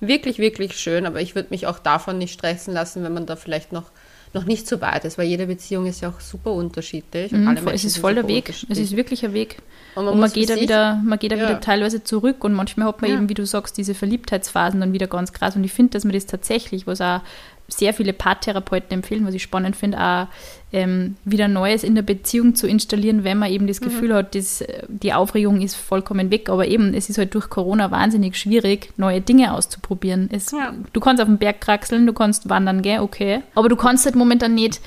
[0.00, 3.26] ich wirklich, wirklich schön, aber ich würde mich auch davon nicht stressen lassen, wenn man
[3.26, 3.92] da vielleicht noch
[4.32, 7.32] noch nicht so weit ist, weil jede Beziehung ist ja auch super unterschiedlich.
[7.32, 8.48] Und mhm, alle es ist voll der Weg.
[8.68, 9.56] Es ist wirklich ein Weg.
[9.96, 11.48] Und man, und man geht da wieder, man geht da ja.
[11.48, 13.16] wieder teilweise zurück und manchmal hat man ja.
[13.16, 15.56] eben, wie du sagst, diese Verliebtheitsphasen dann wieder ganz krass.
[15.56, 17.22] Und ich finde, dass man das tatsächlich, was auch
[17.70, 20.26] sehr viele Paartherapeuten empfehlen, was ich spannend finde, auch
[20.72, 23.86] ähm, wieder Neues in der Beziehung zu installieren, wenn man eben das mhm.
[23.86, 24.14] Gefühl mhm.
[24.14, 26.48] hat, dass, äh, die Aufregung ist vollkommen weg.
[26.48, 30.28] Aber eben, es ist halt durch Corona wahnsinnig schwierig, neue Dinge auszuprobieren.
[30.32, 30.74] Es, ja.
[30.92, 33.42] Du kannst auf den Berg kraxeln, du kannst wandern gehen, okay.
[33.54, 34.80] Aber du kannst halt momentan nicht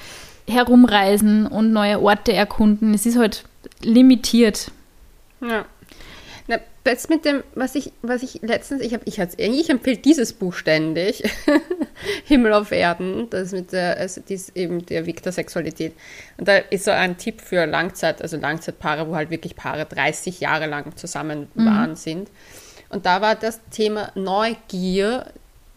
[0.47, 2.93] herumreisen und neue Orte erkunden.
[2.93, 3.45] Es ist halt
[3.81, 4.71] limitiert.
[5.41, 5.65] Ja.
[6.47, 10.33] Na, jetzt mit dem, was ich, was ich letztens, ich habe, ich, ich empfehle dieses
[10.33, 11.23] Buch ständig,
[12.25, 15.93] Himmel auf Erden, das mit der, also dies eben der Weg der Sexualität.
[16.37, 20.41] Und da ist so ein Tipp für Langzeit, also Langzeitpaare, wo halt wirklich Paare 30
[20.41, 21.65] Jahre lang zusammen mhm.
[21.65, 22.29] waren sind.
[22.89, 25.27] Und da war das Thema Neugier,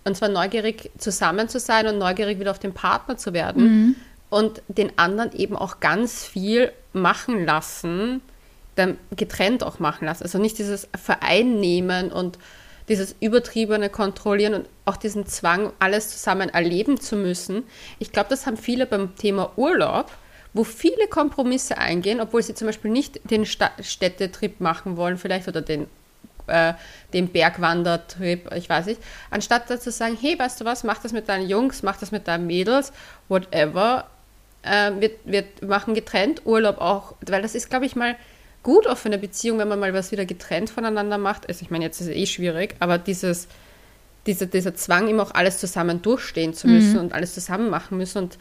[0.05, 3.97] und zwar neugierig zusammen zu sein und neugierig wieder auf den Partner zu werden mhm.
[4.31, 8.21] und den anderen eben auch ganz viel machen lassen,
[8.77, 10.23] dann getrennt auch machen lassen.
[10.23, 12.39] Also nicht dieses Vereinnehmen und
[12.89, 17.65] dieses übertriebene Kontrollieren und auch diesen Zwang, alles zusammen erleben zu müssen.
[17.99, 20.13] Ich glaube, das haben viele beim Thema Urlaub,
[20.53, 25.63] wo viele Kompromisse eingehen, obwohl sie zum Beispiel nicht den Städtetrip machen wollen, vielleicht oder
[25.63, 25.89] den,
[26.47, 26.75] äh,
[27.13, 31.13] den Bergwandertrip, ich weiß nicht, anstatt da zu sagen, hey, weißt du was, mach das
[31.13, 32.93] mit deinen Jungs, mach das mit deinen Mädels,
[33.29, 34.07] whatever,
[34.63, 38.17] äh, wir, wir machen getrennt Urlaub auch, weil das ist, glaube ich, mal
[38.67, 41.49] gut auch für eine Beziehung, wenn man mal was wieder getrennt voneinander macht.
[41.49, 43.47] Also ich meine, jetzt ist es eh schwierig, aber dieses,
[44.27, 46.99] dieser, dieser Zwang, immer auch alles zusammen durchstehen zu müssen mhm.
[46.99, 48.39] und alles zusammen machen müssen und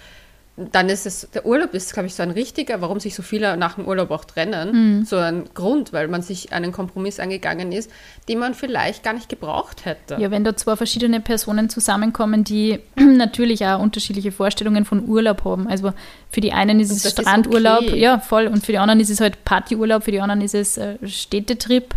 [0.58, 3.58] dann ist es, der Urlaub ist, glaube ich, so ein richtiger, warum sich so viele
[3.58, 5.06] nach dem Urlaub auch trennen, Mhm.
[5.06, 7.92] so ein Grund, weil man sich einen Kompromiss eingegangen ist,
[8.30, 10.16] den man vielleicht gar nicht gebraucht hätte.
[10.18, 15.68] Ja, wenn da zwei verschiedene Personen zusammenkommen, die natürlich auch unterschiedliche Vorstellungen von Urlaub haben.
[15.68, 15.92] Also
[16.32, 18.00] für die einen ist es das ist Strandurlaub, okay.
[18.00, 18.48] ja, voll.
[18.48, 21.94] Und für die anderen ist es halt Partyurlaub, für die anderen ist es äh, Städtetrip.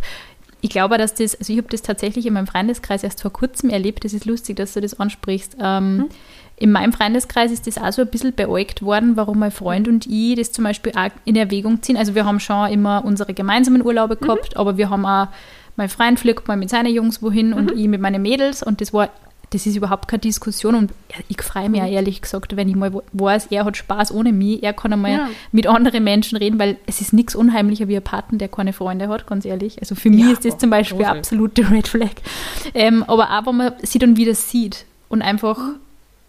[0.60, 3.70] Ich glaube, dass das, also ich habe das tatsächlich in meinem Freundeskreis erst vor kurzem
[3.70, 4.04] erlebt.
[4.04, 5.56] Das ist lustig, dass du das ansprichst.
[5.60, 6.08] Ähm, Mhm.
[6.60, 10.06] In meinem Freundeskreis ist das auch so ein bisschen beäugt worden, warum mein Freund und
[10.06, 11.96] ich das zum Beispiel auch in Erwägung ziehen.
[11.96, 14.26] Also wir haben schon immer unsere gemeinsamen Urlaube Mhm.
[14.26, 15.28] gehabt, aber wir haben auch,
[15.76, 17.78] mein Freund fliegt mal mit seinen Jungs wohin und Mhm.
[17.78, 19.08] ich mit meinen Mädels und das war,
[19.50, 20.90] das ist überhaupt keine Diskussion und
[21.28, 24.62] ich freue mich auch ehrlich gesagt, wenn ich mal weiß, er hat Spaß ohne mich,
[24.64, 25.28] er kann einmal Ja.
[25.52, 29.08] mit anderen Menschen reden, weil es ist nichts unheimlicher wie ein Partner, der keine Freunde
[29.08, 29.78] hat, ganz ehrlich.
[29.78, 32.10] Also für mich Ja, ist das boah, zum Beispiel absolute Red Flag.
[32.74, 35.56] Ähm, aber auch, wenn man sie dann wieder sieht und einfach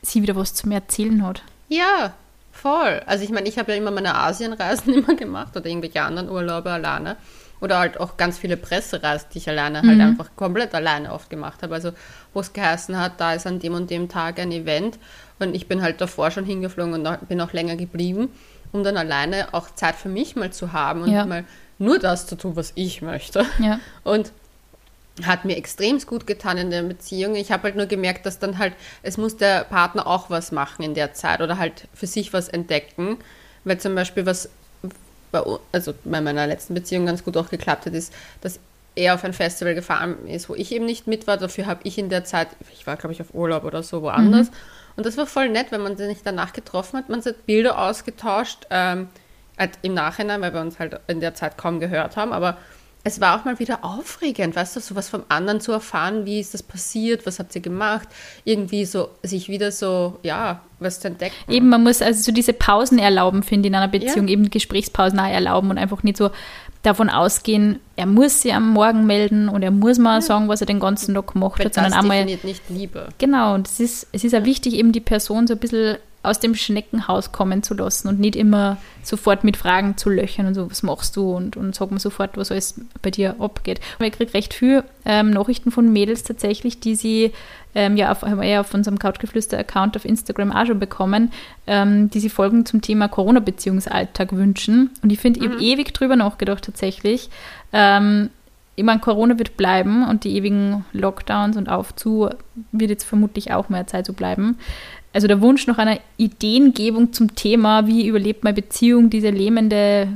[0.01, 1.43] sie wieder was zum Erzählen hat.
[1.67, 2.13] Ja,
[2.51, 3.01] voll.
[3.05, 6.71] Also ich meine, ich habe ja immer meine Asienreisen immer gemacht oder irgendwelche anderen Urlaube
[6.71, 7.17] alleine.
[7.61, 11.61] Oder halt auch ganz viele Pressereisen, die ich alleine halt einfach komplett alleine oft gemacht
[11.61, 11.73] habe.
[11.73, 11.91] Also
[12.33, 14.97] wo es geheißen hat, da ist an dem und dem Tag ein Event
[15.39, 18.29] und ich bin halt davor schon hingeflogen und bin auch länger geblieben,
[18.71, 21.25] um dann alleine auch Zeit für mich mal zu haben und Ja.
[21.25, 21.43] mal
[21.79, 23.45] nur das zu tun, was ich möchte.
[23.59, 23.81] Ja.
[24.05, 24.31] Und
[25.25, 27.35] hat mir extrem gut getan in der Beziehung.
[27.35, 30.83] Ich habe halt nur gemerkt, dass dann halt, es muss der Partner auch was machen
[30.83, 33.17] in der Zeit oder halt für sich was entdecken.
[33.63, 34.49] Weil zum Beispiel was,
[35.31, 38.59] bei, also bei meiner letzten Beziehung ganz gut auch geklappt hat, ist, dass
[38.95, 41.37] er auf ein Festival gefahren ist, wo ich eben nicht mit war.
[41.37, 44.49] Dafür habe ich in der Zeit, ich war glaube ich auf Urlaub oder so woanders.
[44.95, 47.09] Und das war voll nett, wenn man sich danach getroffen hat.
[47.09, 49.07] Man hat Bilder ausgetauscht, ähm,
[49.57, 52.57] halt im Nachhinein, weil wir uns halt in der Zeit kaum gehört haben, aber
[53.03, 56.53] es war auch mal wieder aufregend, weißt du, sowas vom anderen zu erfahren, wie ist
[56.53, 58.09] das passiert, was habt ihr gemacht,
[58.43, 61.35] irgendwie so, sich wieder so, ja, was zu entdecken.
[61.47, 64.33] Eben, man muss also so diese Pausen erlauben, finde ich, in einer Beziehung, Ja.
[64.33, 66.29] eben Gesprächspausen auch erlauben und einfach nicht so
[66.83, 70.67] davon ausgehen, er muss sich am Morgen melden und er muss mal sagen, was er
[70.67, 73.09] den ganzen Tag gemacht Weil hat, sondern das einmal nicht Liebe.
[73.17, 76.39] Genau, und es ist, es ist auch wichtig, eben die Person so ein bisschen aus
[76.39, 80.69] dem Schneckenhaus kommen zu lassen und nicht immer sofort mit Fragen zu löchern und so,
[80.69, 83.79] was machst du und, und sag mir sofort, was alles bei dir abgeht.
[83.99, 87.31] Ich kriege recht viel ähm, Nachrichten von Mädels tatsächlich, die sie
[87.73, 91.31] ähm, ja auf, ja auf unserem Couchgeflüster-Account auf Instagram auch schon bekommen,
[91.67, 94.89] ähm, die sie Folgen zum Thema Corona-Beziehungsalltag wünschen.
[95.01, 97.29] Und ich finde, ich habe ewig drüber nachgedacht tatsächlich.
[97.71, 98.29] Ähm,
[98.75, 102.29] ich meine, Corona wird bleiben und die ewigen Lockdowns und Aufzu
[102.71, 104.57] wird jetzt vermutlich auch mehr Zeit so bleiben.
[105.11, 110.07] Also der Wunsch nach einer Ideengebung zum Thema, wie überlebt meine Beziehung, diese lähmende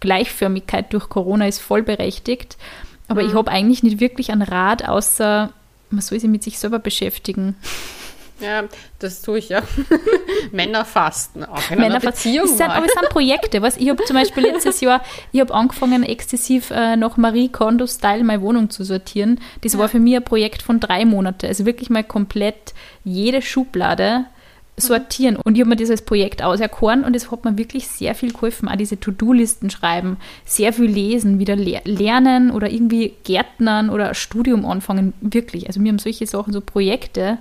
[0.00, 2.56] Gleichförmigkeit durch Corona ist voll berechtigt.
[3.06, 5.52] Aber ich habe eigentlich nicht wirklich einen Rat, außer
[5.90, 7.56] man soll sich mit sich selber beschäftigen.
[8.40, 8.64] Ja,
[8.98, 9.60] das tue ich ja.
[10.50, 12.46] Männer fasten auch in einer Männer Beziehung.
[12.46, 13.60] es sind, aber es sind Projekte.
[13.60, 13.76] Was?
[13.76, 18.40] Ich habe zum Beispiel letztes Jahr, ich habe angefangen, exzessiv äh, nach Marie Kondo-Style meine
[18.40, 19.40] Wohnung zu sortieren.
[19.60, 21.46] Das war für mich ein Projekt von drei Monaten.
[21.46, 22.72] Also wirklich mal komplett
[23.04, 24.24] jede Schublade
[24.76, 25.36] sortieren.
[25.36, 28.32] Und ich habe mir das als Projekt auserkoren und es hat mir wirklich sehr viel
[28.32, 28.68] geholfen.
[28.68, 34.64] Auch diese To-Do-Listen schreiben, sehr viel lesen, wieder le lernen oder irgendwie Gärtnern oder Studium
[34.64, 35.12] anfangen.
[35.20, 35.66] Wirklich.
[35.66, 37.38] Also mir haben solche Sachen, so Projekte,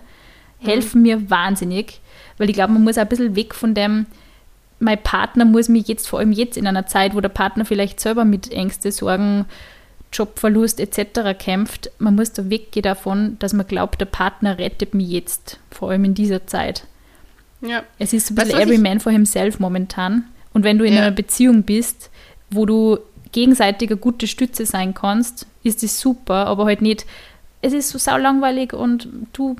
[0.59, 2.01] helfen mir wahnsinnig,
[2.37, 4.05] weil ich glaube, man muss auch ein bisschen weg von dem,
[4.79, 7.99] mein Partner muss mich jetzt, vor allem jetzt in einer Zeit, wo der Partner vielleicht
[7.99, 9.45] selber mit Ängste, Sorgen,
[10.11, 11.37] Jobverlust etc.
[11.37, 15.91] kämpft, man muss da weggehen davon, dass man glaubt, der Partner rettet mich jetzt, vor
[15.91, 16.85] allem in dieser Zeit.
[17.61, 17.83] Ja.
[17.97, 20.25] Es ist so ein Weißt bisschen was every man for himself momentan.
[20.53, 21.01] Und wenn du in Ja.
[21.01, 22.09] einer Beziehung bist,
[22.49, 22.97] wo du
[23.31, 27.05] gegenseitig eine gute Stütze sein kannst, ist das super, aber halt nicht,
[27.61, 29.55] es ist so saulangweilig und du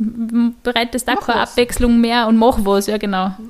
[0.63, 1.51] bereitest da Mach keine was.
[1.51, 3.31] Abwechslung mehr und mach was, ja genau.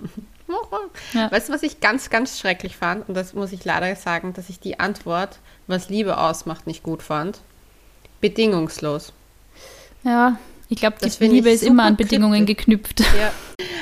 [1.14, 1.32] Ja.
[1.32, 3.08] Weißt du, was ich ganz, ganz schrecklich fand?
[3.08, 7.04] Und das muss ich leider sagen, dass ich die Antwort, was Liebe ausmacht, nicht gut
[7.04, 7.40] fand.
[8.20, 9.14] Bedingungslos.
[10.04, 12.66] Ja, ich glaube, die Liebe ist immer an Bedingungen kryptisch.
[12.66, 13.04] geknüpft.
[13.20, 13.32] Ja,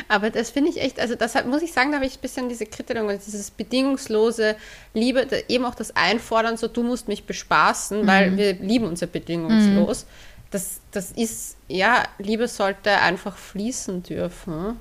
[0.08, 2.50] aber das finde ich echt, also deshalb muss ich sagen, da habe ich ein bisschen
[2.50, 4.56] diese Kritik, dieses bedingungslose
[4.93, 9.08] Liebe, eben auch das Einfordern, so du musst mich bespaßen, weil wir lieben uns ja
[9.12, 10.06] bedingungslos.
[10.50, 14.78] Das, das ist, ja, Liebe sollte einfach fließen dürfen.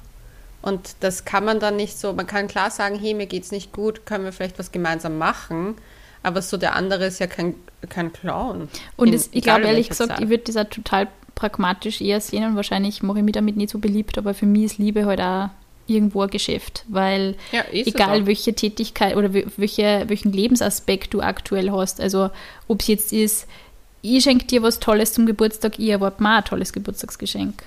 [0.63, 3.73] Und das kann man dann nicht so, man kann klar sagen, hey, mir geht's nicht
[3.73, 5.77] gut, können wir vielleicht was gemeinsam machen,
[6.23, 7.55] aber so der andere ist ja kein,
[7.89, 8.69] kein Clown.
[8.97, 10.21] Und es, ich glaube ehrlich gesagt, Zeit.
[10.21, 13.71] ich würde das auch total pragmatisch eher sehen und wahrscheinlich mache ich mich damit nicht
[13.71, 15.51] so beliebt, aber für mich ist Liebe halt auch
[15.87, 21.71] irgendwo ein Geschäft, weil Ja, egal welche Tätigkeit oder wel- welche, welchen Lebensaspekt du aktuell
[21.71, 22.31] hast, also
[22.69, 23.47] ob es jetzt ist,
[24.03, 27.65] ich schenke dir was Tolles zum Geburtstag, ich erwarte mir ein tolles Geburtstagsgeschenk.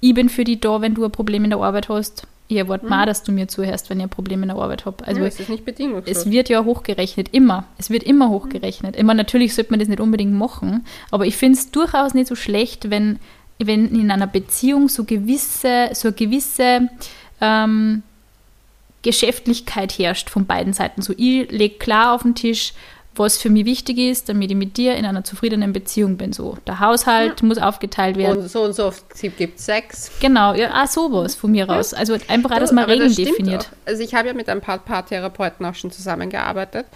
[0.00, 2.26] Ich bin für dich da, wenn du ein Problem in der Arbeit hast.
[2.50, 5.06] Ich erwarte mal, dass du mir zuhörst, wenn ich ein Problem in der Arbeit habe.
[5.06, 6.16] Also ja, es ist nicht bedingungslos.
[6.16, 7.64] es wird ja hochgerechnet, immer.
[7.78, 8.96] Es wird immer hochgerechnet.
[8.96, 12.34] Immer natürlich sollte man das nicht unbedingt machen, aber ich finde es durchaus nicht so
[12.34, 13.20] schlecht, wenn,
[13.60, 16.88] wenn in einer Beziehung so gewisse, so eine gewisse
[17.40, 18.02] ähm,
[19.02, 21.02] Geschäftlichkeit herrscht von beiden Seiten.
[21.02, 22.72] So, ich lege klar auf den Tisch,
[23.16, 26.32] was für mich wichtig ist, damit ich mit dir in einer zufriedenen Beziehung bin.
[26.32, 28.38] So, der Haushalt muss aufgeteilt werden.
[28.38, 29.04] und so und so oft
[29.36, 30.10] gibt es Sex.
[30.20, 31.92] Genau, ja, auch sowas von mir raus.
[31.92, 33.68] Also einfach dass man Regeln definiert.
[33.68, 33.88] Auch.
[33.88, 36.86] Also ich habe ja mit ein paar Paartherapeuten auch schon zusammengearbeitet.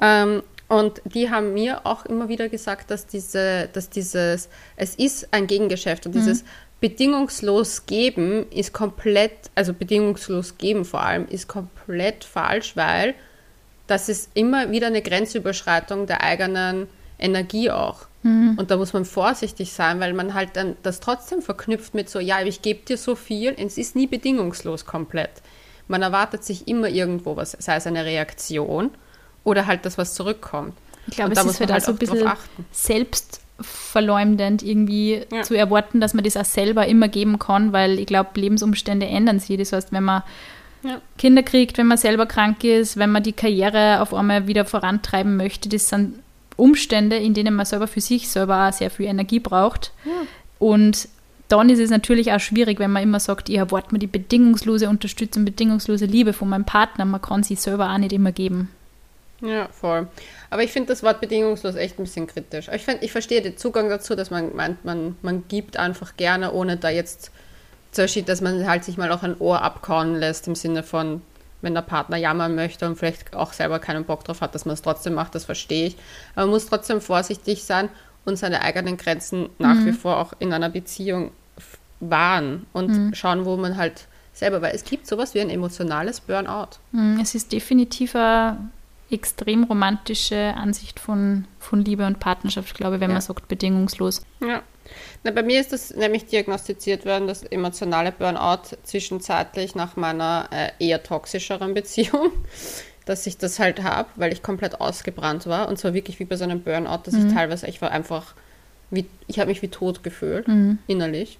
[0.00, 5.32] Ähm, und die haben mir auch immer wieder gesagt, dass diese, dass dieses, es ist
[5.32, 6.44] ein Gegengeschäft und dieses
[6.80, 13.14] bedingungslos geben ist komplett, also bedingungslos geben vor allem, ist komplett falsch, weil
[13.86, 16.86] das ist immer wieder eine Grenzüberschreitung der eigenen
[17.18, 18.06] Energie auch.
[18.22, 22.20] Und da muss man vorsichtig sein, weil man halt dann das trotzdem verknüpft mit so,
[22.20, 25.30] ja, ich gebe dir so viel, es ist nie bedingungslos komplett.
[25.88, 28.92] Man erwartet sich immer irgendwo was, sei es eine Reaktion
[29.44, 30.72] oder halt das, was zurückkommt.
[31.06, 32.66] Ich glaube, es da ist muss man halt auch so ein halt bisschen achten.
[33.58, 35.42] selbstverleumdend irgendwie Ja.
[35.42, 39.38] zu erwarten, dass man das auch selber immer geben kann, weil ich glaube, Lebensumstände ändern
[39.38, 39.58] sich.
[39.58, 40.22] Das heißt, wenn man
[40.84, 41.00] Ja.
[41.16, 45.36] Kinder kriegt, wenn man selber krank ist, wenn man die Karriere auf einmal wieder vorantreiben
[45.36, 46.20] möchte, das sind
[46.56, 49.92] Umstände, in denen man selber für sich selber auch sehr viel Energie braucht.
[50.58, 51.08] Und
[51.48, 54.88] dann ist es natürlich auch schwierig, wenn man immer sagt, ich erwarte mir die bedingungslose
[54.88, 57.04] Unterstützung, bedingungslose Liebe von meinem Partner.
[57.04, 58.70] Man kann sie selber auch nicht immer geben.
[59.40, 60.06] Ja, voll.
[60.50, 62.68] Aber ich finde das Wort bedingungslos echt ein bisschen kritisch.
[62.68, 66.52] Ich, find, ich verstehe den Zugang dazu, dass man meint, man, man gibt einfach gerne,
[66.52, 67.30] ohne da jetzt
[68.02, 71.22] Beispiel, dass man halt sich mal auch ein Ohr abkauen lässt, im Sinne von,
[71.62, 74.74] wenn der Partner jammern möchte und vielleicht auch selber keinen Bock drauf hat, dass man
[74.74, 75.96] es trotzdem macht, das verstehe ich.
[76.34, 77.88] Aber man muss trotzdem vorsichtig sein
[78.24, 81.30] und seine eigenen Grenzen nach wie vor auch in einer Beziehung
[82.00, 86.78] wahren und schauen, wo man halt selber, weil es gibt sowas wie ein emotionales Burnout.
[86.92, 88.58] Mm, Es ist definitiv eine
[89.10, 93.14] extrem romantische Ansicht von, von Liebe und Partnerschaft, glaube ich, wenn Ja.
[93.14, 94.22] man sagt bedingungslos.
[94.40, 94.62] Ja.
[95.24, 100.86] Na, bei mir ist das nämlich diagnostiziert worden, das emotionale Burnout zwischenzeitlich nach meiner äh,
[100.86, 102.30] eher toxischeren Beziehung,
[103.06, 105.68] dass ich das halt habe, weil ich komplett ausgebrannt war.
[105.68, 108.34] Und zwar wirklich wie bei so einem Burnout, dass ich teilweise, ich war einfach,
[108.90, 110.46] wie, ich habe mich wie tot gefühlt,
[110.86, 111.38] innerlich.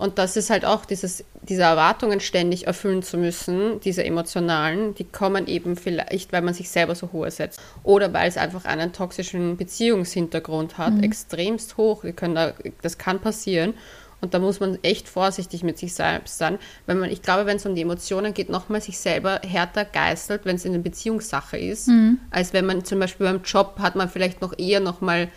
[0.00, 5.04] Und das ist halt auch dieses, diese Erwartungen ständig erfüllen zu müssen, diese emotionalen, die
[5.04, 7.60] kommen eben vielleicht, weil man sich selber so hohe setzt.
[7.82, 12.02] Oder weil es einfach einen toxischen Beziehungshintergrund hat, extremst hoch.
[12.16, 13.74] Da, das kann passieren.
[14.22, 16.58] Und da muss man echt vorsichtig mit sich selbst sein.
[16.86, 20.46] Wenn man, ich glaube, wenn es um die Emotionen geht, nochmal sich selber härter geißelt,
[20.46, 21.88] wenn es in eine Beziehungssache ist,
[22.30, 25.28] als wenn man zum Beispiel beim Job hat man vielleicht noch eher nochmal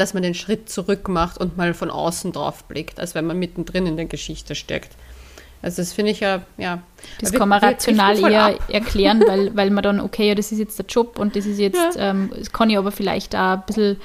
[0.00, 3.38] dass man den Schritt zurück macht und mal von außen drauf blickt, als wenn man
[3.38, 4.92] mittendrin in der Geschichte steckt.
[5.62, 6.80] Also das finde ich ja, ja.
[7.20, 8.60] Das kann man rational eher ab.
[8.68, 11.58] erklären, weil, weil man dann, okay, ja, das ist jetzt der Job und das ist
[11.58, 13.96] jetzt, ähm, das kann ich aber vielleicht auch ein bisschen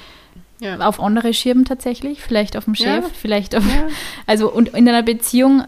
[0.59, 0.77] Ja.
[0.79, 3.09] auf andere schieben tatsächlich, vielleicht auf den Chef, Ja.
[3.21, 3.87] vielleicht auf, Ja.
[4.27, 5.63] also und in einer Beziehung,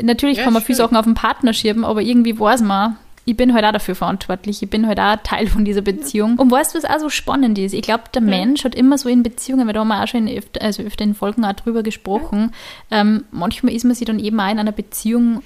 [0.00, 0.90] natürlich Ja, kann man viele stimmt.
[0.90, 4.62] Sachen auf den Partner schieben, aber irgendwie weiß man, ich bin halt auch dafür verantwortlich,
[4.62, 6.38] ich bin halt auch Teil von dieser Beziehung.
[6.38, 7.74] Und weißt du, was auch so spannend ist?
[7.74, 10.26] Ich glaube, der Mensch hat immer so in Beziehungen, weil da haben wir auch schon
[10.26, 12.52] in öfter, also öfter in Folgen auch drüber gesprochen,
[12.90, 15.42] ähm, manchmal ist man sich dann eben auch in einer Beziehung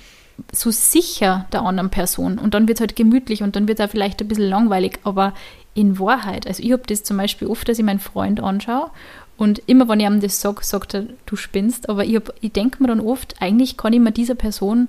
[0.52, 2.38] so sicher der anderen Person.
[2.38, 4.98] Und dann wird es halt gemütlich und dann wird es auch vielleicht ein bisschen langweilig,
[5.04, 5.34] aber
[5.74, 8.90] in Wahrheit, also ich habe das zum Beispiel oft, dass ich meinen Freund anschaue
[9.36, 12.52] und immer wenn ich ihm das sage, sagt er, du spinnst, aber ich, hab- ich
[12.52, 14.88] denke mir dann oft, eigentlich kann ich mir dieser Person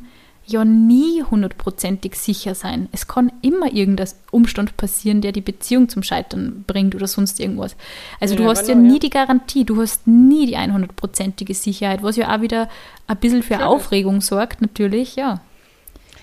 [0.52, 2.90] ja nie hundertprozentig sicher sein.
[2.92, 7.76] Es kann immer irgendein Umstand passieren, der die Beziehung zum Scheitern bringt oder sonst irgendwas.
[8.20, 9.00] Also du Ja, hast ja genau, nie ja.
[9.00, 12.70] die Garantie, du hast nie die 100%ige Sicherheit, was ja auch wieder
[13.08, 13.70] ein bisschen für Klar.
[13.70, 15.42] Aufregung sorgt, natürlich, ja.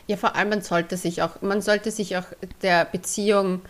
[0.06, 2.24] Ja, vor allem man sollte sich auch, man sollte sich auch
[2.62, 3.60] der Beziehung,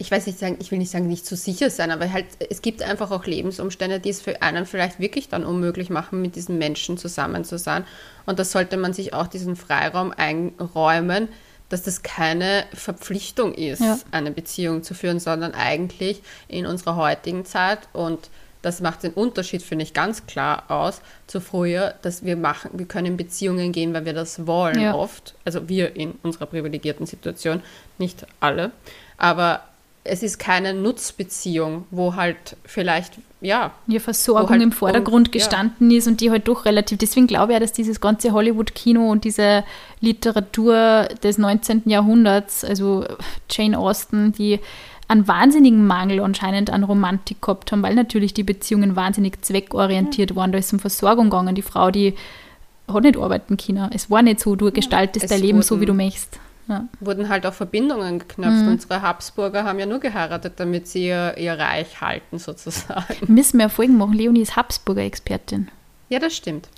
[0.00, 2.62] ich weiß nicht sagen, ich will nicht sagen, nicht zu sicher sein, aber halt, es
[2.62, 6.56] gibt einfach auch Lebensumstände, die es für einen vielleicht wirklich dann unmöglich machen, mit diesen
[6.56, 7.84] Menschen zusammen zu sein.
[8.24, 11.28] Und da sollte man sich auch diesen Freiraum einräumen,
[11.68, 13.98] dass das keine Verpflichtung ist, Ja.
[14.10, 18.30] eine Beziehung zu führen, sondern eigentlich in unserer heutigen Zeit und
[18.62, 22.86] das macht den Unterschied, finde ich, ganz klar aus zu früher, dass wir machen, wir
[22.86, 24.94] können in Beziehungen gehen, weil wir das wollen Ja.
[24.94, 25.34] oft.
[25.44, 27.62] Also wir in unserer privilegierten Situation,
[27.98, 28.72] nicht alle.
[29.16, 29.62] Aber
[30.04, 35.32] es ist keine Nutzbeziehung, wo halt vielleicht, ja, ja, Versorgung halt im Vordergrund ja.
[35.32, 39.10] gestanden ist und die halt doch relativ, deswegen glaube ich ja, dass dieses ganze Hollywood-Kino
[39.10, 39.64] und diese
[40.00, 41.82] Literatur des 19.
[41.86, 43.04] Jahrhunderts, also
[43.50, 44.60] Jane Austen, die
[45.08, 50.52] einen wahnsinnigen Mangel anscheinend an Romantik gehabt haben, weil natürlich die Beziehungen wahnsinnig zweckorientiert waren.
[50.52, 51.54] Da ist es um Versorgung gegangen.
[51.54, 52.14] Die Frau, die
[52.86, 53.90] hat nicht arbeiten können.
[53.92, 56.38] Es war nicht so, du gestaltest Es dein Leben so, wie du möchtest.
[56.68, 56.86] Ja.
[57.00, 58.62] Wurden halt auch Verbindungen geknüpft.
[58.62, 58.68] Mhm.
[58.68, 63.04] Unsere Habsburger haben ja nur geheiratet, damit sie ihr, ihr Reich halten, sozusagen.
[63.26, 64.12] Müssen wir Folgen machen.
[64.12, 65.70] Leonie ist Habsburger-Expertin.
[66.10, 66.68] Ja, das stimmt.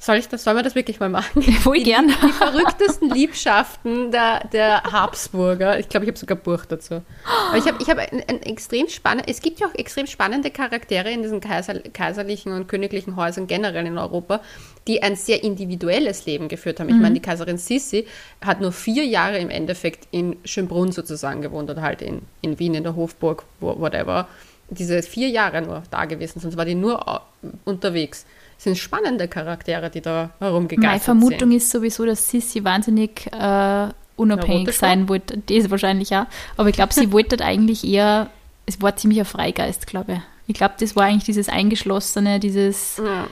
[0.00, 1.42] Soll ich das, sollen wir das wirklich mal machen?
[1.62, 2.06] Voll gern.
[2.06, 5.80] Die verrücktesten Liebschaften der, der Habsburger.
[5.80, 7.02] Ich glaube, ich habe sogar Buch dazu.
[7.48, 10.52] Aber ich habe ich hab ein, ein extrem spannend, es gibt ja auch extrem spannende
[10.52, 14.40] Charaktere in diesen Kaiser, kaiserlichen und königlichen Häusern generell in Europa,
[14.88, 16.88] die ein sehr individuelles Leben geführt haben.
[16.88, 18.06] Ich meine, die Kaiserin Sissi
[18.44, 22.74] hat nur vier Jahre im Endeffekt in Schönbrunn sozusagen gewohnt oder halt in, in Wien,
[22.74, 24.26] in der Hofburg, whatever.
[24.70, 27.22] Diese vier Jahre nur da gewesen, sonst war die nur
[27.66, 28.24] unterwegs.
[28.56, 31.58] Es sind spannende Charaktere, die da herumgegeistert Meine Vermutung sind.
[31.58, 35.38] ist sowieso, dass Sissi wahnsinnig äh, unabhängig sein wollte.
[35.38, 36.26] Das wahrscheinlich auch.
[36.56, 38.30] Aber ich glaube, sie wollte eigentlich eher,
[38.66, 40.20] es war ziemlich ein Freigeist, glaube ich.
[40.48, 43.26] Ich glaube, das war eigentlich dieses Eingeschlossene, dieses Ja.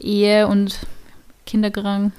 [0.00, 0.78] Ehe und
[1.46, 2.12] Kindergerang.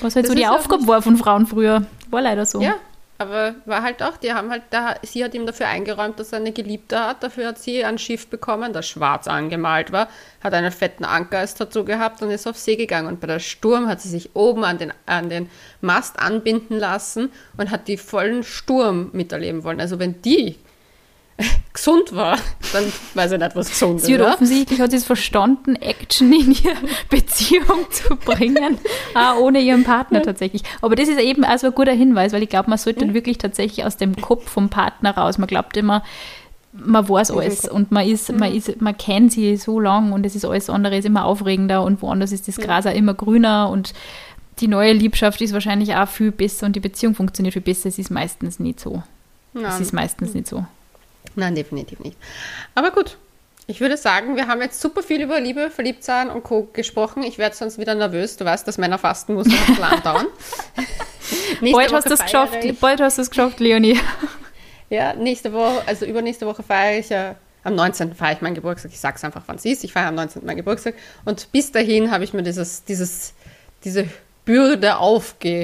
[0.00, 1.86] Was halt Das so die Aufgabe war von Frauen früher.
[2.10, 2.60] War leider so.
[2.60, 2.76] Ja,
[3.22, 6.38] aber war halt auch, die haben halt, da, sie hat ihm dafür eingeräumt, dass er
[6.38, 7.22] eine Geliebte hat.
[7.22, 10.08] Dafür hat sie ein Schiff bekommen, das schwarz angemalt war,
[10.42, 13.06] hat einen fetten Anker als dazu gehabt und ist auf See gegangen.
[13.06, 15.48] Und bei der Sturm hat sie sich oben an den, an den
[15.80, 19.80] Mast anbinden lassen und hat die vollen Sturm miterleben wollen.
[19.80, 20.56] Also wenn die
[21.72, 22.38] gesund war,
[22.72, 22.84] dann
[23.14, 24.06] weiß ich nicht, was gesund ist.
[24.06, 26.76] Sie hat offensichtlich hat sie es verstanden, Action in ihre
[27.10, 28.78] Beziehung zu bringen,
[29.14, 30.62] auch ohne ihren Partner tatsächlich.
[30.80, 33.84] Aber das ist eben also ein guter Hinweis, weil ich glaube, man sollte wirklich tatsächlich
[33.84, 35.38] aus dem Kopf vom Partner raus.
[35.38, 36.02] Man glaubt immer,
[36.72, 40.34] man weiß alles und man ist, man ist, man kennt sie so lang und es
[40.34, 43.92] ist alles andere ist immer aufregender und woanders ist das Gras auch immer grüner und
[44.60, 47.88] die neue Liebschaft ist wahrscheinlich auch viel besser und die Beziehung funktioniert viel besser.
[47.88, 49.02] Es ist meistens nicht so.
[49.54, 49.82] Es Nein.
[49.82, 50.64] ist meistens nicht so.
[51.36, 52.16] Nein, definitiv nicht.
[52.74, 53.16] Aber gut,
[53.66, 56.68] ich würde sagen, wir haben jetzt super viel über Liebe, Verliebtsein und Co.
[56.72, 57.22] gesprochen.
[57.22, 58.36] Ich werde sonst wieder nervös.
[58.36, 60.26] Du weißt, dass Männer fasten muss noch andauern.
[61.60, 63.98] Nächste Bald hast Woche du es feiere geschafft, bald hast du es geschafft, Leonie.
[64.90, 67.34] Ja, nächste Woche, also übernächste Woche feiere ich ja.
[67.64, 68.14] Am 19.
[68.14, 68.92] feiere ich meinen Geburtstag.
[68.92, 69.84] Ich sage es einfach, wann es ist.
[69.84, 70.44] Ich feiere am 19.
[70.44, 70.96] meinen Geburtstag.
[71.24, 73.32] Und bis dahin habe ich mir dieses, dieses,
[73.84, 74.06] diese
[74.44, 75.62] Bürde aufgebürdet.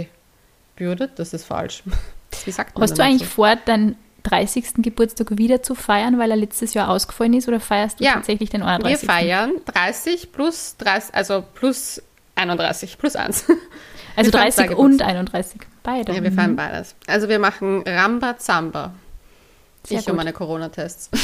[1.17, 1.83] Das ist falsch.
[2.47, 3.35] Wie sagt man Hast du eigentlich dazu?
[3.35, 3.97] vor, deinen
[4.29, 4.75] 30.
[4.79, 8.51] Geburtstag wieder zu feiern, weil er letztes Jahr ausgefallen ist, oder feierst du Ja, tatsächlich
[8.51, 9.07] den Wir 31.?
[9.09, 12.03] feiern 30 plus 30, also plus
[12.37, 13.45] 31, plus 1.
[14.17, 15.61] Also wir feiern 30 zwei und 31.
[15.85, 16.13] Beide.
[16.13, 16.97] Ja, wir feiern beides.
[17.07, 18.93] Also wir machen Ramba-Zamba.
[19.85, 20.17] Sehr ich und gut.
[20.17, 21.11] meine Corona-Tests.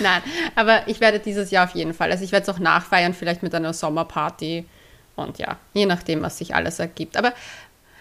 [0.00, 0.22] Nein,
[0.56, 2.10] aber ich werde dieses Jahr auf jeden Fall.
[2.10, 4.66] Also ich werde es auch nachfeiern, vielleicht mit einer Sommerparty.
[5.14, 7.16] Und ja, je nachdem, was sich alles ergibt.
[7.16, 7.32] Aber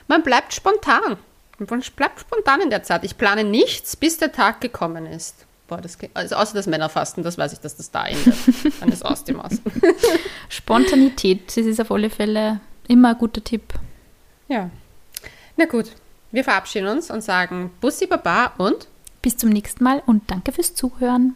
[0.08, 1.18] man bleibt spontan.
[1.60, 3.04] Man bleibt spontan in der Zeit.
[3.04, 5.46] Ich plane nichts, bis der Tag gekommen ist.
[5.68, 8.34] Boah, das, also außer das Männerfasten, das weiß ich, dass das da endet.
[8.80, 9.54] Dann ist aus dem Aus.
[10.50, 13.74] Spontanität, das ist auf alle Fälle immer ein guter Tipp.
[14.48, 14.72] Ja.
[15.58, 15.92] Na gut,
[16.32, 18.88] wir verabschieden uns und sagen Bussi Baba und
[19.22, 21.36] Bis zum nächsten Mal und danke fürs Zuhören.